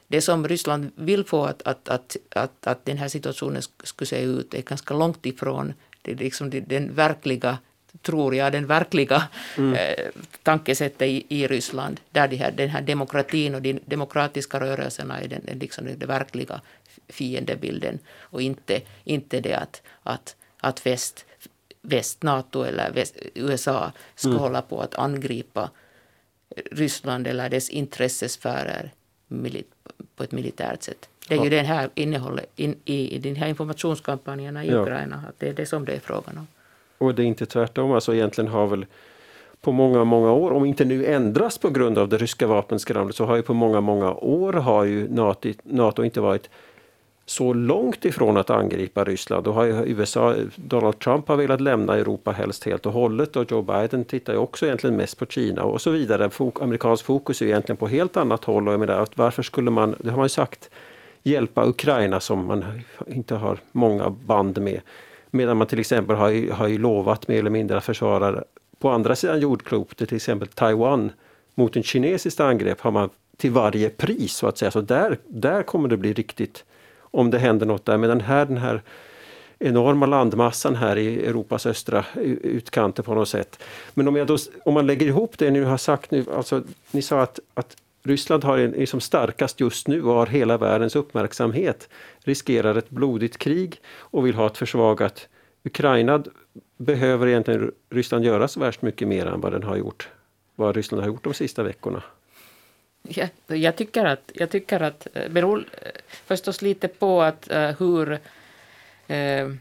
det 0.08 0.20
som 0.20 0.48
Ryssland 0.48 0.90
vill 0.94 1.24
få 1.24 1.44
att, 1.44 1.62
att, 1.62 1.88
att, 1.88 2.16
att, 2.30 2.66
att 2.66 2.84
den 2.84 2.98
här 2.98 3.08
situationen 3.08 3.62
skulle 3.82 4.06
se 4.06 4.22
ut 4.22 4.54
är 4.54 4.62
ganska 4.62 4.94
långt 4.94 5.26
ifrån 5.26 5.74
det 6.06 6.12
är 6.12 6.16
liksom 6.16 6.50
den 6.50 6.94
verkliga 6.94 7.58
tror 8.02 8.34
jag, 8.34 8.52
den 8.52 8.66
verkliga 8.66 9.22
mm. 9.56 9.74
eh, 9.74 10.04
tankesättet 10.42 11.08
i, 11.08 11.26
i 11.28 11.46
Ryssland, 11.46 12.00
där 12.10 12.28
de 12.28 12.36
här, 12.36 12.50
den 12.50 12.68
här 12.68 12.82
demokratin 12.82 13.54
och 13.54 13.62
de 13.62 13.80
demokratiska 13.84 14.60
rörelserna 14.60 15.20
är 15.20 15.28
den, 15.28 15.58
liksom 15.58 15.84
den 15.84 16.08
verkliga 16.08 16.60
fiendebilden 17.08 17.98
och 18.20 18.42
inte, 18.42 18.80
inte 19.04 19.40
det 19.40 19.54
att, 19.54 19.82
att, 20.02 20.36
att 20.60 20.86
väst, 20.86 21.24
väst, 21.82 22.22
Nato 22.22 22.62
eller 22.62 22.90
väst, 22.90 23.16
USA 23.34 23.92
ska 24.14 24.28
mm. 24.28 24.40
hålla 24.40 24.62
på 24.62 24.80
att 24.80 24.94
angripa 24.94 25.70
Ryssland 26.70 27.26
eller 27.26 27.48
dess 27.48 27.70
intressesfärer 27.70 28.92
på 30.16 30.24
ett 30.24 30.32
militärt 30.32 30.82
sätt. 30.82 31.08
Det 31.28 31.34
är 31.34 31.44
ju 31.44 31.50
det 31.50 31.62
här 31.62 31.90
innehållet 31.94 32.50
in, 32.56 32.76
i, 32.84 33.14
i 33.14 33.18
den 33.18 33.36
här 33.36 33.48
informationskampanjerna 33.48 34.64
i 34.64 34.70
ja. 34.70 34.82
Ukraina, 34.82 35.24
att 35.28 35.38
det 35.38 35.48
är 35.48 35.52
det 35.52 35.66
som 35.66 35.84
det 35.84 35.92
är 35.92 36.00
frågan 36.00 36.38
om. 36.38 36.46
Och 36.98 37.14
det 37.14 37.22
är 37.22 37.26
inte 37.26 37.46
tvärtom, 37.46 37.92
alltså 37.92 38.14
egentligen 38.14 38.50
har 38.50 38.66
väl 38.66 38.86
på 39.60 39.72
många, 39.72 40.04
många 40.04 40.32
år, 40.32 40.50
om 40.50 40.64
inte 40.64 40.84
nu 40.84 41.06
ändras 41.06 41.58
på 41.58 41.70
grund 41.70 41.98
av 41.98 42.08
det 42.08 42.16
ryska 42.16 42.46
vapenskramlet, 42.46 43.16
så 43.16 43.24
har 43.24 43.36
ju 43.36 43.42
på 43.42 43.54
många, 43.54 43.80
många 43.80 44.14
år 44.14 44.52
har 44.52 44.84
ju 44.84 45.08
NATO, 45.08 45.52
NATO 45.64 46.04
inte 46.04 46.20
varit 46.20 46.50
så 47.26 47.52
långt 47.52 48.04
ifrån 48.04 48.36
att 48.36 48.50
angripa 48.50 49.04
Ryssland. 49.04 49.44
Då 49.44 49.52
har 49.52 49.64
ju 49.64 49.72
USA, 49.72 50.34
Donald 50.56 50.98
Trump 50.98 51.28
har 51.28 51.36
velat 51.36 51.60
lämna 51.60 51.96
Europa 51.96 52.32
helst 52.32 52.64
helt 52.64 52.86
och 52.86 52.92
hållet 52.92 53.36
och 53.36 53.50
Joe 53.52 53.62
Biden 53.62 54.04
tittar 54.04 54.32
ju 54.32 54.38
också 54.38 54.66
egentligen 54.66 54.96
mest 54.96 55.18
på 55.18 55.26
Kina 55.26 55.62
och 55.62 55.80
så 55.80 55.90
vidare. 55.90 56.30
Fok, 56.30 56.62
amerikansk 56.62 57.04
fokus 57.04 57.42
är 57.42 57.46
egentligen 57.46 57.76
på 57.76 57.86
helt 57.88 58.16
annat 58.16 58.44
håll 58.44 58.68
och 58.68 58.72
jag 58.72 58.80
menar, 58.80 59.06
varför 59.14 59.42
skulle 59.42 59.70
man, 59.70 59.94
det 59.98 60.10
har 60.10 60.16
man 60.16 60.24
ju 60.24 60.28
sagt, 60.28 60.70
hjälpa 61.22 61.66
Ukraina 61.66 62.20
som 62.20 62.46
man 62.46 62.64
inte 63.06 63.34
har 63.34 63.58
många 63.72 64.10
band 64.10 64.58
med. 64.58 64.80
Medan 65.30 65.56
man 65.56 65.66
till 65.66 65.80
exempel 65.80 66.16
har, 66.16 66.52
har 66.52 66.68
ju 66.68 66.78
lovat 66.78 67.28
mer 67.28 67.38
eller 67.38 67.50
mindre 67.50 67.76
att 67.76 67.84
försvara 67.84 68.44
på 68.78 68.90
andra 68.90 69.16
sidan 69.16 69.40
jordklotet, 69.40 70.08
till 70.08 70.16
exempel 70.16 70.48
Taiwan, 70.48 71.12
mot 71.54 71.76
en 71.76 71.82
kinesiskt 71.82 72.40
angrepp 72.40 72.80
har 72.80 72.90
man 72.90 73.10
till 73.36 73.50
varje 73.50 73.90
pris 73.90 74.36
så 74.36 74.46
att 74.46 74.58
säga. 74.58 74.70
Så 74.70 74.80
där, 74.80 75.18
där 75.26 75.62
kommer 75.62 75.88
det 75.88 75.96
bli 75.96 76.12
riktigt, 76.12 76.64
om 76.98 77.30
det 77.30 77.38
händer 77.38 77.66
något 77.66 77.84
där. 77.84 77.98
Medan 77.98 78.20
här 78.20 78.46
den 78.46 78.56
här 78.56 78.82
enorma 79.58 80.06
landmassan 80.06 80.74
här 80.74 80.96
i 80.98 81.26
Europas 81.26 81.66
östra 81.66 82.04
utkanter 82.42 83.02
på 83.02 83.14
något 83.14 83.28
sätt. 83.28 83.62
Men 83.94 84.08
om, 84.08 84.16
jag 84.16 84.26
då, 84.26 84.36
om 84.64 84.74
man 84.74 84.86
lägger 84.86 85.06
ihop 85.06 85.38
det 85.38 85.50
ni 85.50 85.64
har 85.64 85.76
sagt 85.76 86.10
nu, 86.10 86.24
alltså 86.36 86.62
ni 86.90 87.02
sa 87.02 87.20
att, 87.20 87.40
att 87.54 87.76
Ryssland 88.06 88.44
har 88.44 88.58
en, 88.58 88.74
är 88.74 88.86
som 88.86 89.00
starkast 89.00 89.60
just 89.60 89.88
nu 89.88 90.02
och 90.02 90.14
har 90.14 90.26
hela 90.26 90.58
världens 90.58 90.96
uppmärksamhet, 90.96 91.88
riskerar 92.18 92.74
ett 92.74 92.90
blodigt 92.90 93.38
krig 93.38 93.80
och 93.88 94.26
vill 94.26 94.34
ha 94.34 94.46
ett 94.46 94.58
försvagat 94.58 95.28
Ukraina. 95.64 96.24
Behöver 96.76 97.26
egentligen 97.26 97.72
Ryssland 97.90 98.24
göra 98.24 98.48
så 98.48 98.60
värst 98.60 98.82
mycket 98.82 99.08
mer 99.08 99.26
än 99.26 99.40
vad 99.40 99.52
den 99.52 99.62
har 99.62 99.76
gjort, 99.76 100.08
vad 100.54 100.76
Ryssland 100.76 101.02
har 101.02 101.08
gjort 101.08 101.24
de 101.24 101.34
sista 101.34 101.62
veckorna? 101.62 102.02
Ja, 103.02 103.28
jag 103.46 103.76
tycker 103.76 104.04
att, 104.04 104.30
jag 104.34 104.50
tycker 104.50 104.80
att 104.80 105.06
eh, 105.14 105.28
beror 105.28 105.58
eh, 105.58 105.90
förstås 106.24 106.62
lite 106.62 106.88
på 106.88 107.22
att 107.22 107.50
uh, 107.52 107.70
hur 107.78 108.12
uh, 108.12 109.54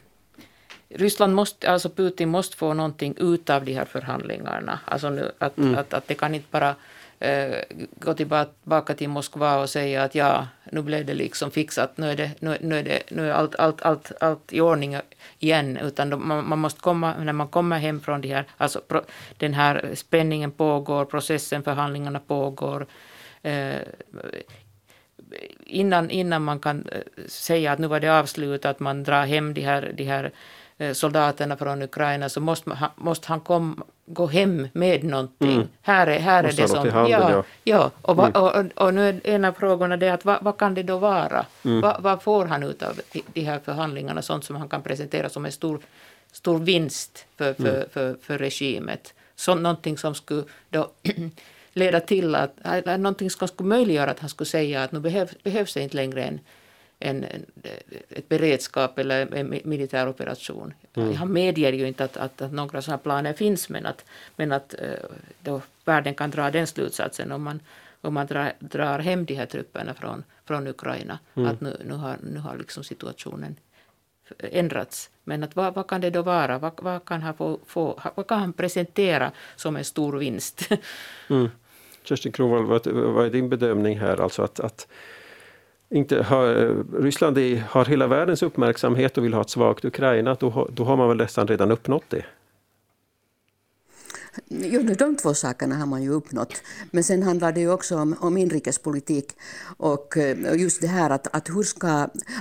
Ryssland 0.89 1.36
måste, 1.36 1.71
alltså 1.71 1.89
Putin 1.89 2.29
måste 2.29 2.58
få 2.58 2.73
någonting 2.73 3.15
ut 3.17 3.49
av 3.49 3.65
de 3.65 3.73
här 3.73 3.86
förhandlingarna. 3.86 4.79
Alltså 4.86 5.10
nu, 5.10 5.31
att, 5.38 5.58
mm. 5.58 5.75
att, 5.75 5.93
att 5.93 6.08
det 6.08 6.13
kan 6.13 6.36
inte 6.36 6.47
bara 6.51 6.69
eh, 6.69 6.75
Eh, 7.19 7.60
gå 7.99 8.13
tillbaka 8.13 8.93
till 8.93 9.10
Moskva 9.10 9.58
och 9.58 9.69
säga 9.69 10.04
att 10.04 10.15
ja, 10.15 10.47
nu 10.71 10.82
blev 10.82 11.06
det 11.06 11.13
liksom 11.13 11.51
fixat, 11.51 11.97
nu 11.97 12.12
är, 12.12 12.15
det, 12.15 12.32
nu, 12.39 12.58
nu 12.62 12.80
är, 12.80 12.84
det, 12.84 13.01
nu 13.12 13.30
är 13.30 13.34
allt, 13.34 13.56
allt, 13.56 13.82
allt, 13.82 14.12
allt 14.19 14.54
i 14.54 14.62
ordning 14.62 14.97
igen, 15.39 15.78
utan 15.78 16.10
då, 16.10 16.17
man, 16.17 16.49
man, 16.49 16.60
måste 16.60 16.82
komma, 16.82 17.13
när 17.17 17.34
man 17.34 17.47
kommer 17.47 17.80
hem 17.80 18.01
från 18.01 18.21
de 18.21 18.28
här, 18.28 18.45
alltså 18.58 18.82
pro, 18.88 19.01
den 19.38 19.54
här 19.54 19.91
spänningen 19.93 20.51
pågår, 20.51 21.06
processen, 21.06 21.63
förhandlingarna 21.63 22.19
pågår, 22.19 22.88
eh, 23.41 23.80
innan, 25.65 26.10
innan 26.10 26.43
man 26.43 26.60
kan 26.60 26.88
eh, 26.91 27.28
säga 27.28 27.71
att 27.71 27.80
nu 27.80 27.88
var 27.88 27.99
det 27.99 28.19
avslutat, 28.19 28.80
man 28.80 29.04
drar 29.04 29.25
hem 29.25 29.54
de 29.54 29.62
här, 29.62 29.93
de 29.97 30.04
här 30.04 30.23
Eh, 30.23 30.32
soldaterna 30.93 31.57
från 31.57 31.81
Ukraina 31.81 32.29
så 32.29 32.41
måste, 32.41 32.69
man, 32.69 32.77
måste 32.95 33.27
han 33.27 33.39
kom, 33.39 33.83
gå 34.05 34.27
hem 34.27 34.67
med 34.73 35.03
någonting. 35.03 35.53
Mm. 35.53 35.67
Här 35.81 36.07
är, 36.07 36.19
här 36.19 36.43
är 36.43 36.51
det 36.51 36.67
som... 36.67 36.89
Handen, 36.89 37.11
ja, 37.11 37.31
ja. 37.31 37.43
ja. 37.63 37.91
Och, 38.01 38.15
va, 38.15 38.27
mm. 38.27 38.41
och, 38.41 38.83
och, 38.83 38.93
nu 38.93 39.09
är 39.09 39.19
en 39.23 39.45
av 39.45 39.53
frågorna 39.53 39.97
det 39.97 40.09
att 40.09 40.25
vad, 40.25 40.43
vad 40.43 40.57
kan 40.57 40.73
det 40.73 40.83
då 40.83 40.97
vara? 40.97 41.45
Mm. 41.65 41.81
Va, 41.81 41.97
vad 41.99 42.21
får 42.21 42.45
han 42.45 42.63
ut 42.63 42.83
av 42.83 42.99
de 43.33 43.41
här 43.41 43.59
förhandlingarna? 43.59 44.21
Sånt 44.21 44.45
som 44.45 44.55
han 44.55 44.69
kan 44.69 44.81
presentera 44.81 45.29
som 45.29 45.45
en 45.45 45.51
stor, 45.51 45.79
stor 46.31 46.59
vinst 46.59 47.25
för, 47.38 47.53
för, 47.53 47.75
mm. 47.75 47.89
för, 47.91 48.17
för 48.21 48.38
regimet. 48.38 49.13
Så, 49.35 49.55
någonting 49.55 49.97
som 49.97 50.15
skulle 50.15 50.43
då 50.69 50.91
leda 51.73 51.99
till 51.99 52.35
att, 52.35 52.57
någonting 52.85 53.29
som 53.29 53.47
skulle 53.47 53.69
möjliggöra 53.69 54.11
att 54.11 54.19
han 54.19 54.29
skulle 54.29 54.47
säga 54.47 54.83
att 54.83 54.91
nu 54.91 54.99
behöv, 54.99 55.29
behövs 55.43 55.73
det 55.73 55.81
inte 55.81 55.95
längre 55.95 56.23
en 56.23 56.39
en, 57.06 57.24
en, 57.24 57.46
ett 58.10 58.30
beredskap 58.30 59.00
eller 59.00 59.36
en 59.36 59.50
militär 59.63 60.10
operation. 60.10 60.74
Mm. 60.94 61.15
Han 61.15 61.34
medger 61.34 61.74
ju 61.74 61.88
inte 61.88 62.04
att, 62.04 62.18
att, 62.18 62.41
att 62.41 62.52
några 62.52 62.82
sådana 62.82 62.98
planer 62.98 63.34
finns 63.34 63.70
men 63.70 63.86
att, 63.86 64.06
men 64.36 64.52
att 64.52 64.74
eh, 64.74 64.89
då 65.41 65.62
världen 65.86 66.15
kan 66.15 66.32
dra 66.32 66.52
den 66.52 66.68
slutsatsen 66.68 67.32
om 67.32 67.44
man, 67.44 67.60
om 68.02 68.13
man 68.13 68.28
drar, 68.28 68.54
drar 68.60 69.00
hem 69.00 69.26
de 69.26 69.36
här 69.36 69.46
trupperna 69.46 69.94
från, 69.94 70.24
från 70.46 70.68
Ukraina. 70.68 71.20
Mm. 71.36 71.50
Att 71.50 71.62
nu, 71.62 71.78
nu 71.86 71.94
har, 71.94 72.18
nu 72.34 72.39
har 72.39 72.58
liksom 72.58 72.84
situationen 72.84 73.56
ändrats. 74.39 75.10
Men 75.24 75.44
att 75.44 75.56
vad, 75.56 75.74
vad 75.74 75.88
kan 75.88 76.02
det 76.02 76.10
då 76.10 76.22
vara? 76.22 76.58
Vad, 76.58 76.74
vad, 76.82 77.06
kan 77.06 77.22
han 77.22 77.34
få, 77.34 77.60
få, 77.65 78.02
vad 78.15 78.28
kan 78.28 78.39
han 78.39 78.54
presentera 78.54 79.32
som 79.56 79.76
en 79.76 79.84
stor 79.84 80.18
vinst? 80.18 80.70
Mm. 81.30 81.50
Kerstin 82.04 82.32
Kronwall, 82.32 82.65
vad, 82.65 82.88
vad 82.88 83.26
är 83.26 83.30
din 83.30 83.50
bedömning 83.50 84.00
här? 84.00 84.22
Alltså 84.22 84.41
att, 84.44 84.60
att 84.60 84.88
inte 85.89 86.24
har, 86.24 86.63
eh, 86.63 87.02
Ryssland 87.02 87.38
är, 87.38 87.58
har 87.69 87.86
hela 87.86 88.08
världens 88.08 88.43
uppmärksamhet 88.43 89.17
och 89.17 89.24
vill 89.26 89.34
ha 89.34 89.41
ett 89.41 89.50
svagt 89.50 89.86
Ukraina, 89.86 90.38
då, 90.39 90.69
då 90.71 90.84
har 90.84 90.98
man 90.98 91.08
väl 91.08 91.17
nästan 91.17 91.48
redan 91.48 91.71
uppnått 91.71 92.04
det? 92.10 92.26
Jo, 94.48 94.82
de 94.82 95.15
två 95.15 95.34
sakerna 95.34 95.76
har 95.76 95.86
man 95.86 96.04
ju 96.04 96.10
uppnått. 96.10 96.62
Men 96.91 97.04
sen 97.04 97.24
handlar 97.24 97.52
det 97.52 97.60
ju 97.60 97.71
också 97.71 97.98
om, 97.98 98.15
om 98.19 98.38
inrikespolitik 98.38 99.38
och 99.78 100.17
eh, 100.17 100.56
just 100.56 100.82
det 100.82 100.88
här 100.88 101.10
att, 101.10 101.36
att 101.36 101.50
hur 101.50 101.63
ska... 101.63 101.88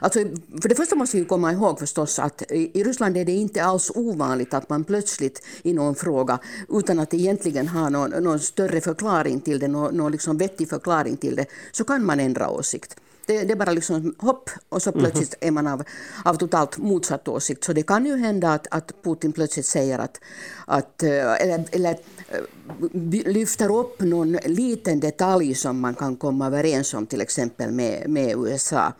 Alltså, 0.02 0.18
för 0.62 0.68
det 0.68 0.74
första 0.74 0.96
måste 0.96 1.16
vi 1.16 1.24
komma 1.24 1.52
ihåg 1.52 1.78
förstås 1.78 2.18
att 2.18 2.42
i 2.50 2.84
Ryssland 2.84 3.16
är 3.16 3.24
det 3.24 3.32
inte 3.32 3.64
alls 3.64 3.92
ovanligt 3.94 4.54
att 4.54 4.68
man 4.68 4.84
plötsligt 4.84 5.42
i 5.62 5.72
någon 5.72 5.94
fråga, 5.94 6.38
utan 6.68 6.98
att 6.98 7.14
egentligen 7.14 7.68
ha 7.68 7.88
någon, 7.88 8.10
någon 8.10 8.40
större 8.40 8.80
förklaring 8.80 9.40
till 9.40 9.58
det, 9.58 9.68
någon, 9.68 9.96
någon 9.96 10.12
liksom 10.12 10.38
vettig 10.38 10.68
förklaring 10.68 11.16
till 11.16 11.36
det, 11.36 11.46
så 11.72 11.84
kan 11.84 12.04
man 12.04 12.20
ändra 12.20 12.50
åsikt. 12.50 12.96
Det, 13.26 13.44
det, 13.44 13.52
är 13.52 13.56
bara 13.56 13.72
liksom 13.72 14.14
hopp 14.18 14.50
och 14.68 14.82
så 14.82 14.92
plötsligt 14.92 15.34
mm. 15.40 15.58
är 15.58 15.62
man 15.62 15.72
av, 15.72 15.82
av 16.24 16.34
totalt 16.34 16.78
motsatt 16.78 17.28
åsikt. 17.28 17.64
Så 17.64 17.72
det 17.72 17.82
kan 17.82 18.06
ju 18.06 18.16
hända 18.16 18.52
att, 18.52 18.66
att 18.70 18.92
Putin 19.02 19.32
plötsligt 19.32 19.66
säger 19.66 19.98
att, 19.98 20.20
att 20.66 21.02
eh, 21.02 21.42
eller, 21.42 21.64
eller 21.70 21.98
eh, 22.28 23.32
lyfter 23.32 23.76
upp 23.78 24.00
någon 24.00 24.32
liten 24.32 25.00
detalj 25.00 25.54
som 25.54 25.80
man 25.80 25.94
kan 25.94 26.16
komma 26.16 26.46
överens 26.46 26.94
om 26.94 27.06
till 27.06 27.20
exempel 27.20 27.70
med, 27.70 28.10
med 28.10 28.36
USA. 28.36 28.92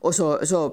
Och 0.00 0.14
så, 0.14 0.46
så 0.46 0.70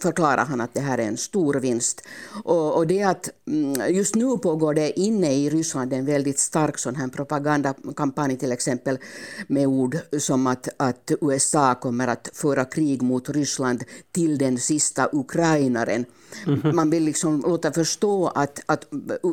förklarar 0.00 0.44
han 0.44 0.60
att 0.60 0.74
det 0.74 0.80
här 0.80 0.98
är 0.98 1.06
en 1.06 1.16
stor 1.16 1.54
vinst. 1.54 2.02
Och, 2.44 2.76
och 2.76 2.86
det 2.86 3.02
att 3.02 3.28
mm, 3.46 3.94
just 3.94 4.14
nu 4.14 4.38
pågår 4.38 4.74
det 4.74 5.00
inne 5.00 5.34
i 5.34 5.50
Ryssland 5.50 5.92
en 5.92 6.04
väldigt 6.04 6.38
stark 6.38 6.78
sån 6.78 6.96
här 6.96 7.08
propagandakampanj 7.08 8.36
till 8.36 8.52
exempel 8.52 8.98
med 9.46 9.66
ord 9.66 9.98
som 10.18 10.46
att, 10.46 10.68
att 10.76 11.12
USA 11.20 11.74
kommer 11.74 12.08
att 12.08 12.30
föra 12.32 12.64
krig 12.64 13.02
mot 13.02 13.28
Ryssland 13.28 13.84
till 14.12 14.38
den 14.38 14.58
sista 14.58 15.08
ukrainaren. 15.12 16.04
Mm 16.46 16.60
-hmm. 16.60 16.72
Man 16.72 16.90
vill 16.90 17.04
liksom 17.04 17.40
låta 17.46 17.72
förstå 17.72 18.28
att, 18.28 18.60
att 18.66 18.86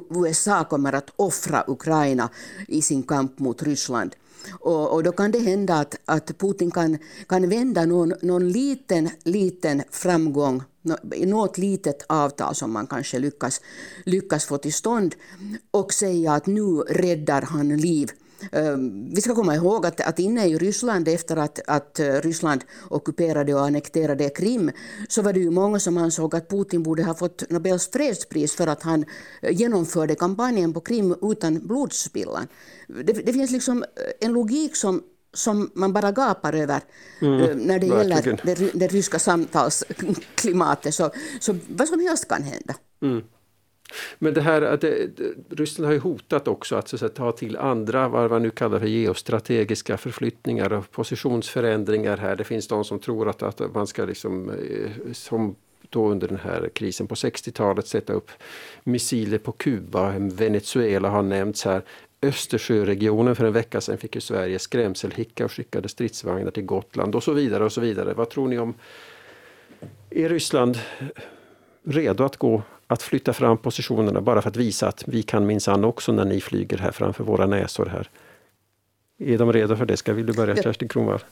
USA 0.10 0.64
kommer 0.64 0.94
att 0.94 1.10
offra 1.16 1.64
Ukraina 1.68 2.30
i 2.68 2.82
sin 2.82 3.04
kamp 3.04 3.40
mot 3.40 3.64
Ryssland. 3.64 4.16
Och, 4.52 4.94
och, 4.94 5.04
då 5.04 5.12
kan 5.12 5.32
det 5.32 5.40
hända 5.40 5.76
att, 5.76 5.96
att 6.06 6.38
Putin 6.38 6.72
kan, 6.72 6.98
kan 7.28 7.50
vända 7.50 7.86
någon, 7.86 8.14
någon 8.22 8.50
liten, 8.50 9.10
liten 9.24 9.84
framgång 9.92 10.64
i 11.16 11.26
något 11.26 11.58
litet 11.58 12.06
avtal 12.10 12.56
som 12.56 12.72
man 12.72 12.88
kanske 12.88 13.20
lyckas, 13.20 13.62
lyckas 14.06 14.46
få 14.46 14.58
till 14.58 14.74
stånd 14.74 15.16
och 15.72 15.94
säga 15.94 16.34
att 16.34 16.46
nu 16.46 16.82
räddar 16.90 17.42
han 17.42 17.78
liv 17.78 18.12
vi 19.16 19.22
ska 19.22 19.36
komma 19.36 19.56
ihåg 19.56 19.86
att, 19.86 20.02
att 20.02 20.20
inne 20.20 20.48
i 20.48 20.58
Ryssland 20.58 21.08
efter 21.08 21.38
att, 21.38 21.60
att 21.68 22.00
eh, 22.00 22.06
Ryssland 22.06 22.64
ockuperade 22.90 23.54
och 23.54 23.66
annekterade 23.66 24.30
Krim 24.30 24.72
så 25.10 25.22
var 25.22 25.34
det 25.34 25.40
ju 25.40 25.50
många 25.50 25.80
som 25.80 25.98
ansåg 25.98 26.36
att 26.36 26.50
Putin 26.50 26.84
borde 26.84 27.04
ha 27.04 27.14
fått 27.14 27.50
Nobels 27.50 27.92
fredspris 27.92 28.56
för 28.56 28.68
att 28.68 28.84
han 28.84 29.06
eh, 29.42 29.52
genomförde 29.52 30.16
kampanjen 30.16 30.74
på 30.74 30.82
Krim 30.82 31.16
utan 31.22 31.68
blodspillan. 31.68 32.48
Det, 32.88 33.14
det 33.14 33.34
finns 33.34 33.52
liksom 33.52 33.84
eh, 33.84 34.28
en 34.28 34.34
logik 34.34 34.76
som 34.76 35.04
som 35.34 35.72
man 35.74 35.94
bara 35.94 36.12
gapar 36.12 36.54
över 36.54 36.82
mm, 37.22 37.60
när 37.60 37.80
det 37.80 37.90
verkligen. 37.90 38.38
gäller 38.38 38.56
det, 38.56 38.72
det 38.74 38.88
ryska 38.88 39.20
samtalsklimatet. 39.20 40.96
Så, 40.96 41.12
så 41.40 41.56
vad 41.70 41.88
som 41.88 42.00
helst 42.00 42.28
kan 42.28 42.44
hända. 42.44 42.76
Mm. 43.02 43.22
Men 44.20 44.34
det 44.34 44.42
här 44.42 44.62
att 44.62 44.82
det, 44.82 45.10
Ryssland 45.50 45.86
har 45.86 45.94
ju 45.94 46.00
hotat 46.00 46.48
också 46.48 46.76
att, 46.76 46.88
så 46.88 46.96
att 46.96 47.00
säga, 47.00 47.10
ta 47.10 47.32
till 47.32 47.58
andra, 47.58 48.08
vad 48.08 48.32
man 48.32 48.44
nu 48.44 48.50
kallar 48.50 48.80
för 48.80 48.88
geostrategiska 48.88 49.98
förflyttningar 49.98 50.74
och 50.74 50.92
positionsförändringar 50.92 52.18
här. 52.18 52.36
Det 52.36 52.44
finns 52.44 52.68
de 52.68 52.84
som 52.84 53.00
tror 53.00 53.30
att, 53.30 53.44
att 53.44 53.74
man 53.74 53.88
ska 53.88 54.06
liksom, 54.06 54.50
eh, 54.50 55.12
som 55.14 55.56
då 55.90 56.10
under 56.10 56.28
den 56.28 56.38
här 56.38 56.70
krisen 56.74 57.08
på 57.08 57.16
60-talet 57.16 57.88
sätta 57.88 58.14
upp 58.14 58.32
missiler 58.84 59.38
på 59.38 59.52
Kuba, 59.52 60.14
Venezuela 60.18 61.10
har 61.10 61.22
nämnts 61.22 61.66
här. 61.66 61.84
Östersjöregionen 62.22 63.36
för 63.36 63.46
en 63.46 63.54
vecka 63.54 63.82
sedan 63.82 63.98
fick 63.98 64.16
ju 64.16 64.22
Sverige 64.22 64.60
skrämselhicka 64.60 65.46
och 65.46 65.52
skickade 65.52 65.90
stridsvagnar 65.90 66.52
till 66.52 66.66
Gotland 66.66 67.16
och 67.16 67.24
så 67.24 67.34
vidare 67.34 67.66
och 67.66 67.72
så 67.72 67.82
vidare. 67.82 68.14
Vad 68.14 68.30
tror 68.30 68.48
ni 68.48 68.60
om, 68.60 68.74
är 70.10 70.30
Ryssland 70.30 70.78
redo 71.84 72.24
att 72.24 72.38
gå 72.38 72.62
att 72.92 73.02
flytta 73.02 73.34
fram 73.34 73.58
positionerna 73.58 74.22
bara 74.22 74.42
för 74.42 74.50
att 74.50 74.56
visa 74.56 74.88
att 74.88 75.04
vi 75.08 75.24
kan 75.24 75.46
minsann 75.46 75.84
också 75.86 76.12
när 76.12 76.26
ni 76.26 76.42
flyger 76.42 76.78
här 76.78 76.92
framför 76.92 77.24
våra 77.24 77.46
näsor 77.46 77.86
här. 77.86 78.10
Är 79.20 79.38
de 79.38 79.54
redo 79.54 79.76
för 79.76 79.86
det? 79.86 79.98
Ska 79.98 80.14
vill 80.14 80.26
du 80.26 80.34
börja 80.34 80.56
ja. 80.56 80.64
Kerstin 80.64 80.90
Kronvall? 80.90 81.24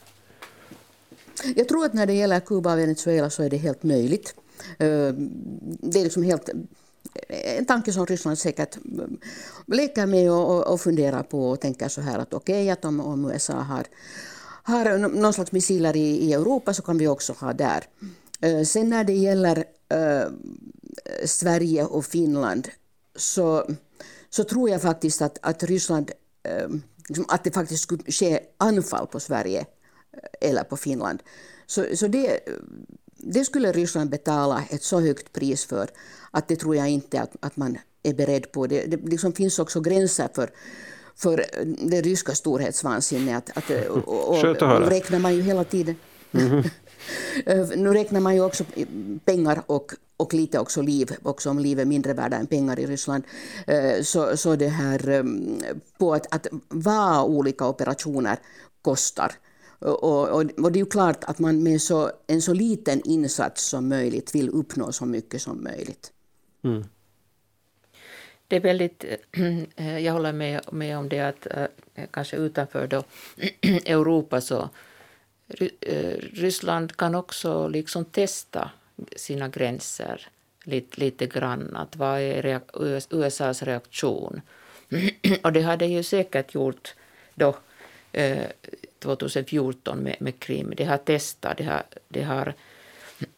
Jag 1.56 1.68
tror 1.68 1.84
att 1.84 1.94
när 1.94 2.06
det 2.06 2.12
gäller 2.12 2.40
Kuba 2.40 2.72
och 2.72 2.78
Venezuela 2.78 3.30
så 3.30 3.42
är 3.42 3.50
det 3.50 3.56
helt 3.56 3.82
möjligt. 3.82 4.34
Eh, 4.78 5.14
det 5.82 6.00
är 6.00 6.04
liksom 6.04 6.22
helt 6.22 6.50
en 7.56 7.66
tanke 7.66 7.92
som 7.92 8.06
Ryssland 8.06 8.38
säkert 8.38 8.78
leker 9.66 10.06
med 10.06 10.32
och, 10.32 10.72
och 10.72 10.80
funderar 10.80 11.22
på 11.22 11.50
och 11.50 11.60
tänker 11.60 11.88
så 11.88 12.00
här 12.00 12.18
att 12.18 12.34
okej 12.34 12.62
okay, 12.62 12.70
att 12.70 12.84
om, 12.84 13.00
om 13.00 13.30
USA 13.30 13.52
har, 13.52 13.84
har 14.62 14.98
någon 14.98 15.32
slags 15.32 15.52
missiler 15.52 15.96
i, 15.96 16.16
i 16.16 16.32
Europa 16.32 16.74
så 16.74 16.82
kan 16.82 16.98
vi 16.98 17.08
också 17.08 17.32
ha 17.32 17.52
där. 17.52 17.84
Eh, 18.40 18.62
sen 18.62 18.88
när 18.88 19.04
det 19.04 19.12
gäller 19.12 19.64
uh, 19.92 20.32
Sverige 21.24 21.84
och 21.84 22.04
Finland 22.04 22.68
så, 23.16 23.70
så 24.30 24.44
tror 24.44 24.70
jag 24.70 24.82
faktiskt 24.82 25.22
att, 25.22 25.38
att 25.42 25.62
Ryssland, 25.62 26.10
uh, 26.48 26.76
att 27.28 27.44
det 27.44 27.50
faktiskt 27.50 27.82
skulle 27.82 28.12
ske 28.12 28.40
anfall 28.56 29.06
på 29.06 29.20
Sverige 29.20 29.66
eller 30.40 30.64
på 30.64 30.76
Finland. 30.76 31.22
Så, 31.66 31.86
så 31.94 32.08
det, 32.08 32.40
det 33.16 33.44
skulle 33.44 33.72
Ryssland 33.72 34.10
betala 34.10 34.64
ett 34.70 34.82
så 34.82 35.00
högt 35.00 35.32
pris 35.32 35.64
för 35.64 35.90
att 36.30 36.48
det 36.48 36.56
tror 36.56 36.76
jag 36.76 36.88
inte 36.88 37.20
att, 37.20 37.36
att 37.40 37.56
man 37.56 37.78
är 38.02 38.14
beredd 38.14 38.52
på. 38.52 38.66
Det, 38.66 38.84
det 38.86 38.96
liksom 38.96 39.32
finns 39.32 39.58
också 39.58 39.80
gränser 39.80 40.28
för 40.34 40.50
för 41.16 41.44
det 41.90 42.00
ryska 42.00 42.34
storhetsvansinnet. 42.34 43.50
Att, 43.54 43.70
att, 43.70 43.86
och, 43.88 44.08
och, 44.08 44.44
och 44.62 44.88
räknar 44.88 45.18
man 45.18 45.34
ju 45.34 45.42
hela 45.42 45.64
tiden. 45.64 45.96
Mm 46.32 46.48
-hmm. 46.48 46.70
Eh, 47.46 47.68
nu 47.76 47.92
räknar 47.92 48.20
man 48.20 48.34
ju 48.34 48.44
också 48.44 48.64
pengar 49.24 49.62
och, 49.66 49.92
och 50.16 50.34
lite 50.34 50.58
också 50.58 50.82
liv, 50.82 51.10
också 51.22 51.50
om 51.50 51.58
liv 51.58 51.80
är 51.80 51.84
mindre 51.84 52.12
värda 52.12 52.36
än 52.36 52.46
pengar 52.46 52.78
i 52.78 52.86
Ryssland. 52.86 53.24
Eh, 53.66 54.02
så, 54.02 54.36
så 54.36 54.56
det 54.56 54.68
här 54.68 55.08
eh, 55.08 55.24
på 55.98 56.14
att, 56.14 56.34
att 56.34 56.46
vad 56.68 57.30
olika 57.30 57.68
operationer 57.68 58.38
kostar. 58.82 59.32
Och, 59.78 60.04
och, 60.04 60.28
och, 60.58 60.72
det 60.72 60.78
är 60.78 60.84
ju 60.84 60.86
klart 60.86 61.24
att 61.24 61.38
man 61.38 61.62
med 61.62 61.82
så, 61.82 62.10
en 62.26 62.42
så 62.42 62.54
liten 62.54 63.00
insats 63.04 63.64
som 63.64 63.88
möjligt 63.88 64.34
vill 64.34 64.48
uppnå 64.48 64.92
så 64.92 65.06
mycket 65.06 65.42
som 65.42 65.64
möjligt. 65.64 66.12
Mm. 66.64 66.84
Det 68.48 68.56
är 68.56 68.60
väldigt, 68.60 69.04
jag 69.76 70.12
håller 70.12 70.32
med, 70.32 70.60
med 70.72 70.98
om 70.98 71.08
det 71.08 71.20
att 71.20 71.46
kanske 72.10 72.36
utanför 72.36 72.86
då 72.86 73.04
Europa 73.86 74.40
så 74.40 74.68
Eh, 75.80 76.14
Ryssland 76.32 76.96
kan 76.96 77.14
också 77.14 77.68
liksom 77.68 78.04
testa 78.04 78.70
sina 79.16 79.48
gränser 79.48 80.28
lite, 80.64 81.00
lite 81.00 81.26
grann. 81.26 81.76
Att 81.76 81.96
vad 81.96 82.20
är 82.20 82.60
USAs 83.10 83.62
reaktion? 83.62 84.40
Och 85.42 85.52
det 85.52 85.62
har 85.62 85.82
ju 85.82 86.02
säkert 86.02 86.54
gjort 86.54 86.94
då, 87.34 87.56
eh, 88.12 88.46
2014 88.98 89.98
med, 89.98 90.16
med 90.20 90.40
Krim. 90.40 90.74
Det 90.76 90.84
har 90.84 90.98
testat, 90.98 91.56
det 91.56 91.64
har, 91.64 91.82
det 92.08 92.22
har 92.22 92.54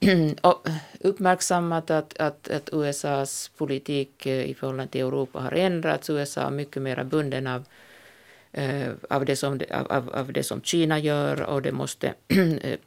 uppmärksammat 1.01 1.90
att, 1.90 2.18
att, 2.18 2.51
att, 2.51 2.68
USAs 2.72 3.51
politik 3.57 4.27
eh, 4.27 4.51
i 4.51 4.55
förhållande 4.55 4.92
till 4.92 5.01
Europa 5.01 5.40
har 5.40 5.53
ändrats. 5.53 6.11
USA 6.11 6.40
är 6.40 6.51
mycket 6.51 6.83
mer 6.83 7.05
bunden 7.05 7.46
av 7.46 7.64
av, 9.08 9.24
det 9.24 9.36
som, 9.36 9.60
av, 9.70 10.10
av 10.14 10.32
det 10.32 10.42
som 10.42 10.62
Kina 10.62 10.98
gör 10.98 11.42
och 11.42 11.62
det 11.62 11.72
måste 11.72 12.14
eh, 12.28 12.78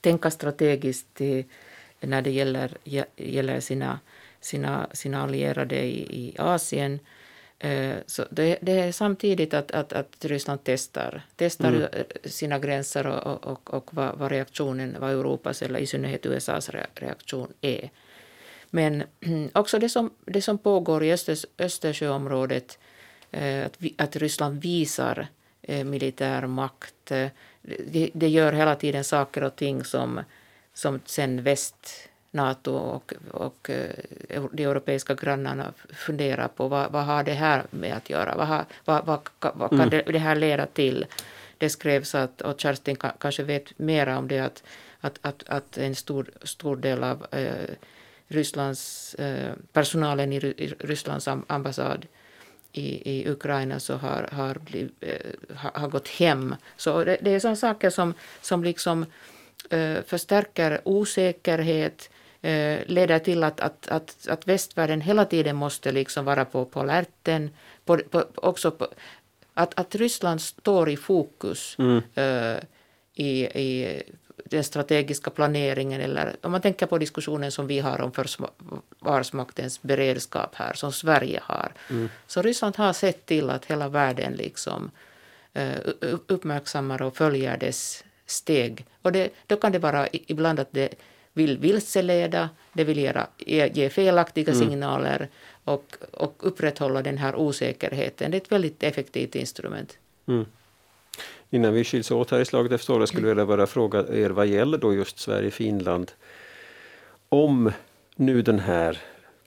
tänka 0.00 0.30
strategiskt 0.30 1.20
när 2.00 2.22
det 2.22 2.30
gäller, 2.30 2.76
gäller 3.16 3.60
sina, 3.60 4.00
sina, 4.40 4.88
sina 4.92 5.22
allierade 5.22 5.82
i, 5.82 6.28
i 6.28 6.36
Asien. 6.38 6.98
Eh, 7.58 7.96
så 8.06 8.24
det, 8.30 8.58
det, 8.60 8.72
är 8.72 8.92
samtidigt 8.92 9.54
att, 9.54 9.70
att, 9.70 9.92
att 9.92 10.24
Ryssland 10.24 10.60
testar, 10.64 11.22
testar 11.36 11.68
mm. 11.72 11.88
sina 12.24 12.58
gränser 12.58 13.06
och, 13.06 13.44
och, 13.44 13.74
och 13.74 13.94
vad, 13.94 14.18
vad, 14.18 14.30
reaktionen, 14.30 14.96
vad 15.00 15.10
Europas 15.10 15.62
eller 15.62 15.80
i 15.80 15.86
synnerhet 15.86 16.26
USAs 16.26 16.70
reaktion 16.94 17.52
är. 17.60 17.90
Men 18.70 19.02
också 19.54 19.78
det 19.78 19.88
som, 19.88 20.10
det 20.24 20.42
som 20.42 20.58
pågår 20.58 21.04
i 21.04 21.12
Östers, 21.12 21.46
Östersjöområdet 21.58 22.78
Eh, 22.78 22.89
att, 23.66 23.78
att 23.96 24.16
Ryssland 24.16 24.62
visar 24.62 25.28
eh, 25.62 25.84
militär 25.84 26.46
makt. 26.46 27.10
Eh, 27.10 27.28
det, 27.62 28.10
det, 28.14 28.28
gör 28.28 28.52
hela 28.52 28.74
tiden 28.76 29.04
saker 29.04 29.44
och 29.44 29.56
ting 29.56 29.84
som, 29.84 30.20
som 30.74 31.00
sen 31.04 31.42
väst, 31.42 32.08
Nato 32.32 32.72
och, 32.72 33.14
och 33.30 33.70
de 34.52 34.64
europeiska 34.64 35.14
grannarna 35.14 35.72
funderar 35.92 36.48
på. 36.48 36.68
Vad, 36.68 36.92
vad 36.92 37.04
har 37.04 37.24
det 37.24 37.32
här 37.32 37.64
med 37.70 37.96
att 37.96 38.10
göra? 38.10 38.36
Vad, 38.36 38.46
har, 38.46 38.64
vad, 38.84 39.06
vad, 39.06 39.20
vad 39.40 39.70
kan 39.70 39.80
mm. 39.80 39.90
det, 39.90 40.02
det, 40.12 40.18
här 40.18 40.36
leda 40.36 40.66
till? 40.66 41.06
Det 41.58 41.70
skrevs 41.70 42.14
att, 42.14 42.40
och 42.40 42.60
Kerstin 42.60 42.96
kanske 42.96 43.42
vet 43.42 43.78
mer 43.78 44.06
om 44.06 44.28
det, 44.28 44.40
att, 44.40 44.62
att, 45.00 45.18
att, 45.22 45.48
att 45.48 45.78
en 45.78 45.94
stor, 45.94 46.30
stor 46.42 46.76
del 46.76 47.04
av 47.04 47.26
eh, 47.30 47.74
Rysslands, 48.28 49.14
eh, 49.14 49.52
personalen 49.72 50.32
i 50.32 50.38
Rysslands 50.78 51.28
ambassad 51.46 52.06
i, 52.72 53.10
i 53.18 53.28
Ukraina 53.30 53.80
så 53.80 53.96
har, 53.96 54.28
har, 54.32 54.54
bliv, 54.54 54.90
eh, 55.00 55.56
har, 55.56 55.70
har 55.74 55.88
gått 55.88 56.08
hem. 56.08 56.54
Så 56.76 57.04
det, 57.04 57.18
det 57.20 57.30
är 57.30 57.40
sådana 57.40 57.56
saker 57.56 57.90
som, 57.90 58.14
som 58.40 58.64
liksom 58.64 59.06
eh, 59.70 60.02
förstärker 60.06 60.80
osäkerhet, 60.84 62.10
eh, 62.42 62.78
leder 62.86 63.18
till 63.18 63.44
att, 63.44 63.60
att, 63.60 63.88
att, 63.88 64.28
att 64.28 64.48
västvärlden 64.48 65.00
hela 65.00 65.24
tiden 65.24 65.56
måste 65.56 65.92
liksom 65.92 66.24
vara 66.24 66.44
på, 66.44 66.64
på 66.64 66.80
alerten. 66.80 67.50
På, 67.84 67.98
på, 67.98 68.24
också 68.34 68.70
på, 68.70 68.88
att, 69.54 69.78
att 69.80 69.94
Ryssland 69.94 70.40
står 70.40 70.90
i 70.90 70.96
fokus 70.96 71.76
mm. 71.78 72.02
eh, 72.14 72.62
i, 73.14 73.44
i 73.44 74.02
den 74.50 74.64
strategiska 74.64 75.30
planeringen 75.30 76.00
eller 76.00 76.36
om 76.42 76.52
man 76.52 76.60
tänker 76.60 76.86
på 76.86 76.98
diskussionen 76.98 77.52
som 77.52 77.66
vi 77.66 77.78
har 77.78 78.00
om 78.00 78.12
Försvarsmaktens 78.12 79.82
beredskap 79.82 80.54
här, 80.54 80.72
som 80.74 80.92
Sverige 80.92 81.40
har. 81.42 81.72
Mm. 81.90 82.08
Så 82.26 82.42
Ryssland 82.42 82.76
har 82.76 82.92
sett 82.92 83.26
till 83.26 83.50
att 83.50 83.64
hela 83.64 83.88
världen 83.88 84.32
liksom 84.32 84.90
uh, 85.58 86.10
uppmärksammar 86.26 87.02
och 87.02 87.16
följer 87.16 87.56
dess 87.56 88.04
steg. 88.26 88.86
Och 89.02 89.12
det, 89.12 89.30
då 89.46 89.56
kan 89.56 89.72
det 89.72 89.78
vara 89.78 90.08
ibland 90.12 90.60
att 90.60 90.72
det 90.72 90.94
vill 91.32 91.58
vilseleda, 91.58 92.48
det 92.72 92.84
vill 92.84 92.98
ge, 92.98 93.70
ge 93.74 93.90
felaktiga 93.90 94.52
mm. 94.52 94.68
signaler 94.68 95.28
och, 95.64 95.96
och 96.12 96.34
upprätthålla 96.38 97.02
den 97.02 97.18
här 97.18 97.36
osäkerheten. 97.36 98.30
Det 98.30 98.36
är 98.36 98.40
ett 98.40 98.52
väldigt 98.52 98.82
effektivt 98.82 99.34
instrument. 99.34 99.98
Mm. 100.28 100.46
Innan 101.50 101.74
vi 101.74 101.84
skiljs 101.84 102.10
åt 102.10 102.30
här 102.30 102.40
i 102.40 102.44
slaget 102.44 102.72
efter 102.72 102.92
året 102.92 103.08
skulle 103.08 103.28
jag 103.28 103.34
vilja 103.34 103.46
bara 103.46 103.66
fråga 103.66 103.98
er 103.98 104.30
vad 104.30 104.46
gäller 104.46 104.78
då 104.78 104.94
just 104.94 105.18
Sverige-Finland. 105.18 106.12
Om 107.28 107.72
nu 108.16 108.42
den 108.42 108.58
här 108.58 108.98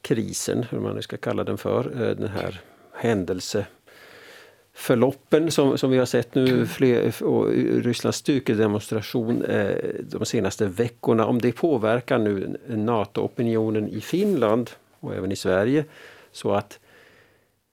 krisen, 0.02 0.64
hur 0.64 0.80
man 0.80 0.96
nu 0.96 1.02
ska 1.02 1.18
kalla 1.18 1.44
den 1.44 1.58
för, 1.58 2.02
eh, 2.02 2.10
den 2.16 2.30
här 2.30 2.62
händelseförloppen 2.94 5.52
som, 5.52 5.78
som 5.78 5.92
vi 5.92 5.98
har 5.98 6.06
sett 6.06 6.36
nu, 6.36 6.66
fler, 6.66 7.24
och 7.24 7.48
Rysslands 7.84 8.18
styrkedemonstration 8.18 9.46
eh, 9.46 9.78
de 10.02 10.26
senaste 10.26 10.66
veckorna, 10.66 11.26
om 11.26 11.42
det 11.42 11.52
påverkar 11.52 12.18
nu 12.18 12.58
NATO-opinionen 12.68 13.90
i 13.90 14.02
Finland 14.02 14.70
och 15.00 15.16
även 15.16 15.32
i 15.32 15.36
Sverige 15.36 15.86
så 16.32 16.52
att 16.52 16.80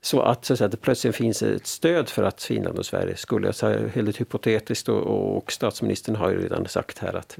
så 0.01 0.21
att, 0.21 0.45
så 0.45 0.53
att, 0.53 0.57
säga, 0.57 0.67
det 0.67 0.77
plötsligt 0.77 1.15
finns 1.15 1.43
ett 1.43 1.67
stöd 1.67 2.09
för 2.09 2.23
att 2.23 2.43
Finland 2.43 2.79
och 2.79 2.85
Sverige 2.85 3.15
skulle, 3.15 3.47
jag 3.47 3.55
säga 3.55 3.87
helt 3.87 4.21
hypotetiskt 4.21 4.89
och, 4.89 5.37
och 5.37 5.51
statsministern 5.51 6.15
har 6.15 6.31
ju 6.31 6.41
redan 6.43 6.67
sagt 6.67 6.97
här 6.97 7.13
att 7.13 7.37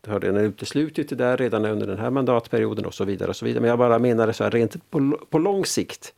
det 0.00 0.10
har 0.10 0.20
redan 0.20 0.40
uteslutit 0.40 1.08
det 1.08 1.16
där 1.16 1.36
redan 1.36 1.64
under 1.64 1.86
den 1.86 1.98
här 1.98 2.10
mandatperioden 2.10 2.86
och 2.86 2.94
så 2.94 3.04
vidare. 3.04 3.28
och 3.28 3.36
så 3.36 3.44
vidare. 3.44 3.60
Men 3.60 3.70
jag 3.70 3.78
bara 3.78 3.98
menar 3.98 4.32
så 4.32 4.44
här 4.44 4.50
rent 4.50 4.90
på, 4.90 5.18
på 5.30 5.38
lång 5.38 5.64
sikt. 5.64 6.14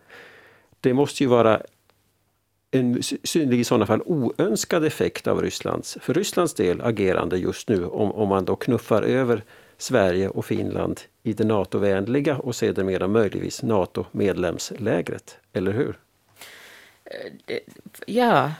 Det 0.80 0.94
måste 0.94 1.22
ju 1.22 1.28
vara 1.28 1.60
en 2.70 3.02
synlig 3.02 3.60
i 3.60 3.64
sådana 3.64 3.86
fall 3.86 4.02
oönskad 4.04 4.84
effekt 4.84 5.26
av 5.26 5.42
Rysslands, 5.42 5.98
för 6.00 6.14
Rysslands 6.14 6.54
del, 6.54 6.80
agerande 6.80 7.38
just 7.38 7.68
nu 7.68 7.84
om, 7.84 8.12
om 8.12 8.28
man 8.28 8.44
då 8.44 8.56
knuffar 8.56 9.02
över 9.02 9.42
Sverige 9.78 10.28
och 10.28 10.44
Finland 10.44 11.00
i 11.22 11.32
det 11.32 11.44
NATO-vänliga 11.44 12.36
och 12.36 12.56
sedermera 12.56 13.08
möjligtvis 13.08 13.62
NATO-medlemslägret, 13.62 15.36
eller 15.52 15.72
hur? 15.72 15.98
Eh, 17.46 17.58
ja, 18.06 18.52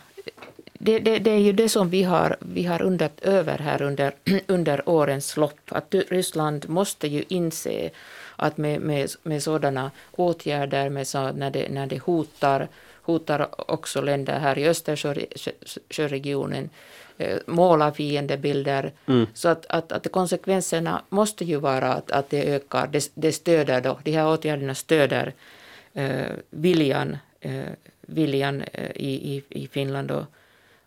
det, 0.73 0.99
det, 0.99 1.19
det, 1.19 1.31
är 1.31 1.39
ju 1.39 1.53
det 1.53 1.69
som 1.69 1.91
vi 1.91 2.03
har, 2.03 2.37
vi 2.41 2.65
har 2.65 2.83
undrat 2.83 3.21
över 3.23 3.59
här 3.59 3.83
under, 3.83 4.13
under 4.47 4.89
årens 4.89 5.37
lopp, 5.37 5.61
att 5.69 5.95
Ryssland 6.09 6.69
måste 6.69 7.09
ju 7.09 7.25
inse 7.29 7.91
att 8.37 8.57
med, 8.57 8.81
med, 8.81 9.11
med 9.23 9.43
sådana 9.43 9.91
åtgärder, 10.11 10.89
med 10.89 11.07
så, 11.07 11.33
när, 11.33 11.51
det, 11.51 11.69
när 11.69 11.87
det 11.87 11.99
hotar, 11.99 12.69
hotar 13.03 13.71
också 13.71 14.01
länder 14.01 14.39
här 14.39 14.59
i 14.59 14.69
Östersjöregionen, 14.69 16.71
Eh, 17.19 17.39
måla 17.47 17.93
fiendebilder. 17.93 18.93
Mm. 19.07 19.27
Så 19.35 19.49
att, 19.49 19.67
att, 19.67 19.93
att 19.93 20.13
konsekvenserna 20.13 21.03
måste 21.09 21.45
ju 21.45 21.57
vara 21.57 21.93
att, 21.93 22.11
att 22.11 22.31
det 22.31 22.55
ökar, 22.55 22.87
det, 22.87 23.11
det 23.15 23.33
stöder 23.33 23.81
då, 23.81 23.99
de 24.05 24.13
här 24.13 24.29
åtgärderna 24.29 24.75
stöder 24.75 25.33
eh, 25.93 26.27
viljan, 26.51 27.17
eh, 27.41 27.65
viljan 28.01 28.63
eh, 28.73 28.91
i, 28.95 29.35
i, 29.35 29.43
i 29.49 29.69
Finland 29.69 30.11
och, 30.11 30.25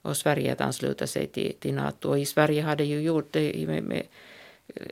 och 0.01 0.17
Sverige 0.17 0.53
att 0.53 0.61
ansluta 0.61 1.07
sig 1.07 1.27
till, 1.27 1.53
till 1.59 1.73
NATO. 1.73 2.09
Och 2.09 2.19
i 2.19 2.25
Sverige 2.25 2.61
har 2.61 2.75
det 2.75 2.85
ju 2.85 3.01
gjort 3.01 3.27
det 3.31 3.67
med, 3.67 3.83
med 3.83 4.03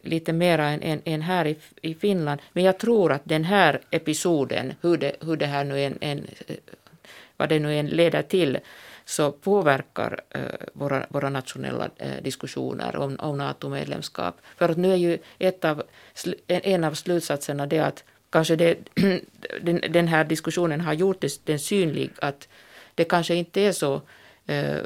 lite 0.03 0.33
mera 0.33 0.69
än, 0.69 0.81
än, 0.81 1.01
än, 1.05 1.21
här 1.21 1.47
i, 1.47 1.57
i 1.81 1.93
Finland. 1.93 2.41
Men 2.53 2.63
jag 2.63 2.77
tror 2.77 3.11
att 3.11 3.21
den 3.23 3.43
här 3.43 3.79
episoden, 3.91 4.73
hur 4.81 4.97
det, 4.97 5.15
hur 5.21 5.35
det 5.35 5.45
här 5.45 5.63
nu 5.63 5.81
en, 5.81 5.97
en, 6.01 6.27
vad 7.37 7.49
det 7.49 7.59
nu 7.59 7.79
än 7.79 7.87
leder 7.87 8.21
till, 8.21 8.59
så 9.05 9.31
påverkar 9.31 10.21
eh, 10.29 10.41
våra, 10.73 11.05
våra 11.09 11.29
nationella 11.29 11.89
eh, 11.97 12.23
diskussioner 12.23 12.95
om, 12.95 13.15
om 13.19 13.37
NATO-medlemskap. 13.37 14.35
För 14.57 14.69
att 14.69 14.77
nu 14.77 14.91
är 14.91 14.95
ju 14.95 15.17
ett 15.39 15.65
av, 15.65 15.83
en 16.47 16.83
av 16.83 16.93
slutsatserna 16.93 17.67
det 17.67 17.79
att 17.79 18.03
kanske 18.29 18.55
det, 18.55 18.77
den, 19.61 19.81
den 19.89 20.07
här 20.07 20.23
diskussionen 20.23 20.81
har 20.81 20.93
gjort 20.93 21.23
den 21.43 21.59
synlig 21.59 22.11
att 22.19 22.47
det 22.95 23.03
kanske 23.03 23.35
inte 23.35 23.61
är 23.61 23.71
så 23.71 24.01
eh, 24.45 24.77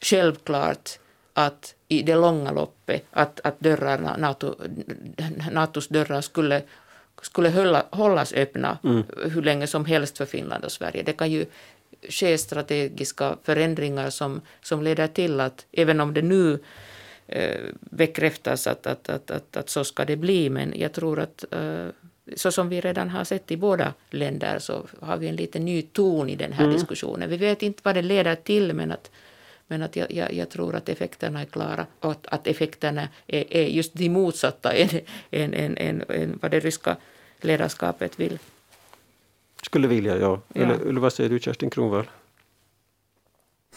självklart 0.00 0.90
att 1.34 1.74
i 1.88 2.02
det 2.02 2.14
långa 2.14 2.52
loppet 2.52 3.04
att, 3.10 3.40
att 3.44 3.60
dörrarna, 3.60 4.16
NATO, 4.16 4.54
NATOs 5.50 5.88
dörrar 5.88 6.20
skulle 6.20 6.62
skulle 7.22 7.50
hålla, 7.50 7.84
hållas 7.90 8.32
öppna 8.32 8.78
mm. 8.84 9.04
hur 9.16 9.42
länge 9.42 9.66
som 9.66 9.84
helst 9.84 10.18
för 10.18 10.26
Finland 10.26 10.64
och 10.64 10.72
Sverige. 10.72 11.02
Det 11.02 11.12
kan 11.12 11.30
ju 11.30 11.46
ske 12.08 12.38
strategiska 12.38 13.36
förändringar 13.42 14.10
som, 14.10 14.40
som 14.62 14.82
leder 14.82 15.06
till 15.06 15.40
att, 15.40 15.66
även 15.72 16.00
om 16.00 16.14
det 16.14 16.22
nu 16.22 16.58
eh, 17.26 17.60
bekräftas 17.80 18.66
att, 18.66 18.86
att, 18.86 19.08
att, 19.08 19.30
att, 19.30 19.56
att 19.56 19.70
så 19.70 19.84
ska 19.84 20.04
det 20.04 20.16
bli, 20.16 20.50
men 20.50 20.72
jag 20.76 20.92
tror 20.92 21.20
att 21.20 21.44
eh, 21.50 21.86
så 22.36 22.52
som 22.52 22.68
vi 22.68 22.80
redan 22.80 23.08
har 23.08 23.24
sett 23.24 23.50
i 23.50 23.56
båda 23.56 23.94
länder 24.10 24.58
så 24.58 24.86
har 25.00 25.16
vi 25.16 25.28
en 25.28 25.36
lite 25.36 25.58
ny 25.58 25.82
ton 25.82 26.28
i 26.28 26.36
den 26.36 26.52
här 26.52 26.64
mm. 26.64 26.76
diskussionen. 26.76 27.30
Vi 27.30 27.36
vet 27.36 27.62
inte 27.62 27.80
vad 27.84 27.94
det 27.94 28.02
leder 28.02 28.34
till 28.34 28.72
men 28.72 28.92
att, 28.92 29.10
men 29.66 29.82
att 29.82 29.96
jag, 29.96 30.12
jag, 30.12 30.32
jag 30.32 30.48
tror 30.48 30.74
att 30.74 30.88
effekterna 30.88 31.40
är 31.40 31.44
klara 31.44 31.86
och 32.00 32.10
att, 32.10 32.26
att 32.26 32.46
effekterna 32.46 33.08
är, 33.26 33.56
är 33.56 33.66
just 33.66 33.94
de 33.94 34.08
motsatta 34.08 34.72
än, 34.72 34.88
än, 35.30 35.54
än, 35.54 35.76
än, 35.78 36.04
än 36.08 36.38
vad 36.42 36.50
det 36.50 36.60
ryska 36.60 36.96
ledarskapet 37.40 38.20
vill. 38.20 38.38
Skulle 39.62 39.88
vilja, 39.88 40.18
ja. 40.18 40.40
ja. 40.52 40.62
Eller, 40.62 40.74
eller 40.74 41.00
vad 41.00 41.12
säger 41.12 41.30
du 41.30 41.38
Kerstin 41.38 41.70
Kronvall? 41.70 42.06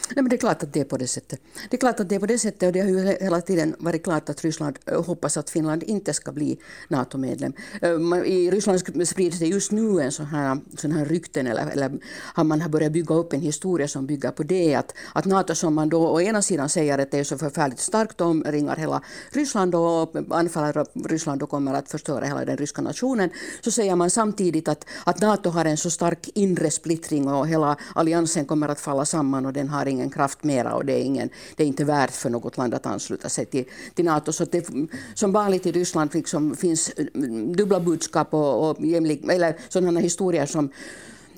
Nej, 0.07 0.23
men 0.23 0.29
det 0.29 0.35
är 0.35 0.37
klart 0.37 0.63
att 0.63 0.73
det 0.73 0.79
är 0.79 0.85
på 0.85 0.97
det 0.97 1.07
sättet. 1.07 1.41
Det 1.69 1.75
är 1.75 1.79
klart 1.79 1.99
att 1.99 2.09
det 2.09 2.15
är 2.15 2.19
på 2.19 2.25
det 2.25 2.37
sättet 2.37 2.67
och 2.67 2.73
det 2.73 2.79
har 2.79 2.87
ju 2.87 3.17
hela 3.21 3.41
tiden 3.41 3.75
varit 3.79 4.03
klart 4.03 4.29
att 4.29 4.43
Ryssland 4.43 4.79
eh, 4.85 5.03
hoppas 5.03 5.37
att 5.37 5.49
Finland 5.49 5.83
inte 5.83 6.13
ska 6.13 6.31
bli 6.31 6.59
NATO-medlem. 6.87 7.53
Eh, 7.81 7.89
I 8.25 8.51
Ryssland 8.51 9.07
sprids 9.07 9.39
det 9.39 9.47
just 9.47 9.71
nu 9.71 10.01
en 10.01 10.11
sån 10.11 10.25
här, 10.25 10.57
sån 10.77 10.91
här 10.91 11.05
rykten 11.05 11.47
eller, 11.47 11.67
eller 11.71 11.91
har 12.33 12.43
man 12.43 12.71
börjat 12.71 12.91
bygga 12.91 13.15
upp 13.15 13.33
en 13.33 13.41
historia 13.41 13.87
som 13.87 14.05
bygger 14.05 14.31
på 14.31 14.43
det 14.43 14.75
att, 14.75 14.93
att 15.13 15.25
NATO 15.25 15.55
som 15.55 15.73
man 15.73 15.89
då 15.89 16.07
å 16.09 16.21
ena 16.21 16.41
sidan 16.41 16.69
säger 16.69 16.97
att 16.97 17.11
det 17.11 17.19
är 17.19 17.23
så 17.23 17.37
förfärligt 17.37 17.79
starkt 17.79 18.21
omringar 18.21 18.75
hela 18.75 19.01
Ryssland 19.31 19.75
och 19.75 20.15
anfaller 20.29 21.07
Ryssland 21.09 21.43
och 21.43 21.49
kommer 21.49 21.73
att 21.73 21.89
förstöra 21.89 22.25
hela 22.25 22.45
den 22.45 22.57
ryska 22.57 22.81
nationen 22.81 23.29
så 23.61 23.71
säger 23.71 23.95
man 23.95 24.09
samtidigt 24.09 24.67
att, 24.67 24.85
att 25.03 25.21
NATO 25.21 25.49
har 25.49 25.65
en 25.65 25.77
så 25.77 25.89
stark 25.89 26.29
inre 26.35 26.71
splittring 26.71 27.27
och 27.27 27.47
hela 27.47 27.77
alliansen 27.95 28.45
kommer 28.45 28.69
att 28.69 28.79
falla 28.79 29.05
samman 29.05 29.45
och 29.45 29.53
den 29.53 29.69
har 29.69 29.85
ingen 29.91 30.10
kraft 30.10 30.43
mera 30.43 30.73
och 30.75 30.86
det 30.86 30.93
är, 30.93 31.04
ingen, 31.04 31.30
det 31.56 31.63
är 31.63 31.67
inte 31.67 31.86
värt 31.86 32.12
för 32.12 32.30
något 32.30 32.58
land 32.58 32.73
att 32.73 32.86
ansluta 32.86 33.30
sig 33.30 33.45
till, 33.45 33.65
till 33.95 34.06
NATO. 34.06 34.32
Så 34.32 34.45
det, 34.45 34.69
som 35.13 35.32
vanligt 35.32 35.65
i 35.65 35.71
Ryssland 35.71 36.15
liksom 36.15 36.56
finns 36.56 36.91
mm, 37.13 37.56
dubbla 37.56 37.80
budskap 37.80 38.34
och, 38.34 38.69
och 38.69 38.86
jämlik, 38.86 39.23
eller 39.30 39.56
sådana 39.69 39.99
historier 39.99 40.45
som 40.45 40.71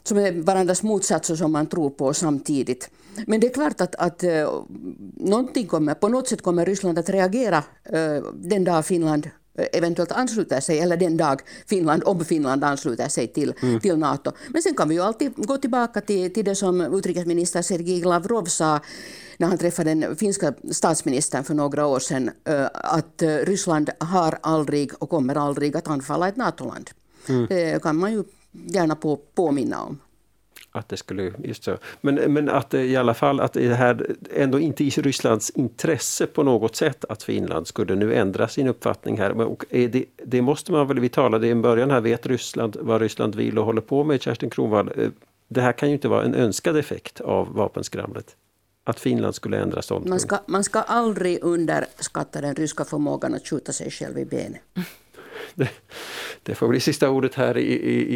som 0.03 0.17
är 0.17 0.31
varandras 0.31 0.83
motsatser 0.83 1.35
som 1.35 1.51
man 1.51 1.67
tror 1.67 1.89
på 1.89 2.13
samtidigt. 2.13 2.89
Men 3.27 3.39
det 3.39 3.47
är 3.47 3.53
klart 3.53 3.81
att, 3.81 3.95
att 3.95 4.23
eh, 4.23 4.63
någonting 5.15 5.67
kommer, 5.67 5.93
på 5.93 6.07
något 6.07 6.27
sätt 6.27 6.41
kommer 6.41 6.65
Ryssland 6.65 6.99
att 6.99 7.09
reagera 7.09 7.63
eh, 7.83 8.23
den 8.33 8.63
dag 8.63 8.85
Finland 8.85 9.29
eventuellt 9.55 10.11
ansluter 10.11 10.59
sig, 10.59 10.79
eller 10.79 10.97
den 10.97 11.17
dag 11.17 11.41
Finland, 11.67 12.03
om 12.05 12.25
Finland 12.25 12.63
ansluter 12.63 13.07
sig 13.07 13.27
till, 13.27 13.53
mm. 13.61 13.79
till 13.79 13.97
NATO. 13.97 14.31
Men 14.49 14.61
sen 14.61 14.75
kan 14.75 14.89
vi 14.89 14.95
ju 14.95 15.01
alltid 15.01 15.33
gå 15.35 15.57
tillbaka 15.57 16.01
till, 16.01 16.33
till 16.33 16.45
det 16.45 16.55
som 16.55 16.81
utrikesminister 16.81 17.61
Sergej 17.61 18.01
Lavrov 18.01 18.45
sa 18.45 18.79
när 19.37 19.47
han 19.47 19.57
träffade 19.57 19.93
den 19.93 20.15
finska 20.15 20.53
statsministern 20.71 21.43
för 21.43 21.53
några 21.53 21.85
år 21.85 21.99
sedan, 21.99 22.31
eh, 22.43 22.67
att 22.73 23.21
eh, 23.21 23.35
Ryssland 23.35 23.89
har 23.99 24.39
aldrig 24.41 24.91
och 24.99 25.09
kommer 25.09 25.35
aldrig 25.35 25.77
att 25.77 25.87
anfalla 25.87 26.27
ett 26.27 26.37
NATO-land. 26.37 26.89
Mm. 27.29 27.45
Det 27.49 27.83
kan 27.83 27.97
man 27.97 28.13
ju 28.13 28.23
gärna 28.51 28.95
på, 28.95 29.15
påminna 29.35 29.83
om. 29.83 29.99
Att 30.75 30.89
det 30.89 30.97
skulle, 30.97 31.33
just 31.43 31.63
så. 31.63 31.77
Men, 32.01 32.15
men 32.15 32.49
att 32.49 32.73
i 32.73 32.95
alla 32.95 33.13
fall 33.13 33.39
att 33.39 33.53
det 33.53 33.73
här 33.73 34.15
ändå 34.35 34.59
inte 34.59 34.83
i 34.83 34.89
Rysslands 34.89 35.49
intresse 35.49 36.27
på 36.27 36.43
något 36.43 36.75
sätt 36.75 37.05
att 37.09 37.23
Finland 37.23 37.67
skulle 37.67 37.95
nu 37.95 38.15
ändra 38.15 38.47
sin 38.47 38.67
uppfattning 38.67 39.17
här. 39.17 39.41
Och 39.41 39.65
det, 39.69 40.05
det 40.25 40.41
måste 40.41 40.71
man 40.71 40.87
väl, 40.87 40.99
vi 40.99 41.09
talade 41.09 41.47
i 41.47 41.55
början 41.55 41.91
här, 41.91 42.01
vet 42.01 42.25
Ryssland 42.25 42.77
vad 42.79 43.01
Ryssland 43.01 43.35
vill 43.35 43.59
och 43.59 43.65
håller 43.65 43.81
på 43.81 44.03
med, 44.03 44.21
Kerstin 44.21 44.49
Kronvall. 44.49 44.91
Eh, 44.97 45.09
det 45.47 45.61
här 45.61 45.71
kan 45.71 45.89
ju 45.89 45.95
inte 45.95 46.07
vara 46.07 46.23
en 46.23 46.35
önskad 46.35 46.77
effekt 46.77 47.21
av 47.21 47.53
vapenskramlet. 47.53 48.35
Att 48.83 48.99
Finland 48.99 49.35
skulle 49.35 49.57
ändra 49.57 49.81
ståndpunkt. 49.81 50.09
Man 50.09 50.19
ska, 50.19 50.37
man 50.45 50.63
ska 50.63 50.81
aldrig 50.81 51.43
underskatta 51.43 52.41
den 52.41 52.55
ryska 52.55 52.85
förmågan 52.85 53.33
att 53.33 53.47
skjuta 53.47 53.71
sig 53.71 53.91
själv 53.91 54.19
i 54.19 54.25
benet. 54.25 54.61
Det, 55.55 55.69
det, 56.43 56.55
får 56.55 56.67
bli 56.67 56.79
sista 56.79 57.09
ordet 57.09 57.35
här 57.35 57.57
i, 57.57 57.73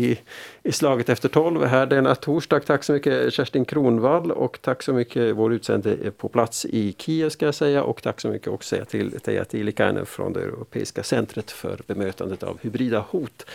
i, 0.08 0.20
i 0.64 0.72
slaget 0.72 1.10
efter 1.10 1.30
tolv 1.30 1.64
här 1.64 1.86
denna 1.86 2.16
torsdag. 2.16 2.60
Tack 2.60 2.84
så 2.84 2.94
mycket 2.94 3.34
Kerstin 3.34 3.66
Kronvall 3.66 4.32
och 4.32 4.60
tack 4.62 4.84
så 4.84 4.94
mycket 4.94 5.36
vår 5.36 5.54
utsände 5.54 6.12
på 6.18 6.30
plats 6.30 6.66
i 6.66 6.96
Kiev 6.98 7.30
ska 7.30 7.46
jag 7.46 7.56
säga 7.56 7.84
och 7.84 8.02
tack 8.02 8.22
så 8.22 8.30
mycket 8.30 8.48
också 8.48 8.86
till 8.86 9.20
Teija 9.20 9.46
Tiilikainen 9.46 10.06
från 10.06 10.34
det 10.34 10.42
Europeiska 10.42 11.04
centret 11.04 11.52
för 11.52 11.82
bemötandet 11.88 12.44
av 12.44 12.60
hybrida 12.62 13.06
hot. 13.10 13.46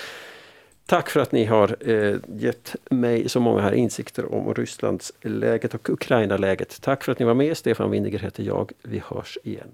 Tack 0.87 1.11
för 1.11 1.21
att 1.21 1.33
ni 1.33 1.45
har 1.45 1.77
eh, 1.81 2.17
gett 2.37 2.77
mig 2.91 3.29
så 3.29 3.41
många 3.41 3.61
här 3.61 3.73
insikter 3.73 4.35
om 4.35 4.55
Rysslands 4.55 5.13
läget 5.21 5.75
och 5.75 5.91
Ukraina-läget. 5.91 6.83
Tack 6.83 7.05
för 7.05 7.13
att 7.13 7.19
ni 7.19 7.25
var 7.25 7.35
med. 7.35 7.57
Stefan 7.57 7.91
Windiger 7.91 8.19
heter 8.19 8.43
jag. 8.43 8.73
Vi 8.83 9.03
hörs 9.07 9.39
igen. 9.45 9.69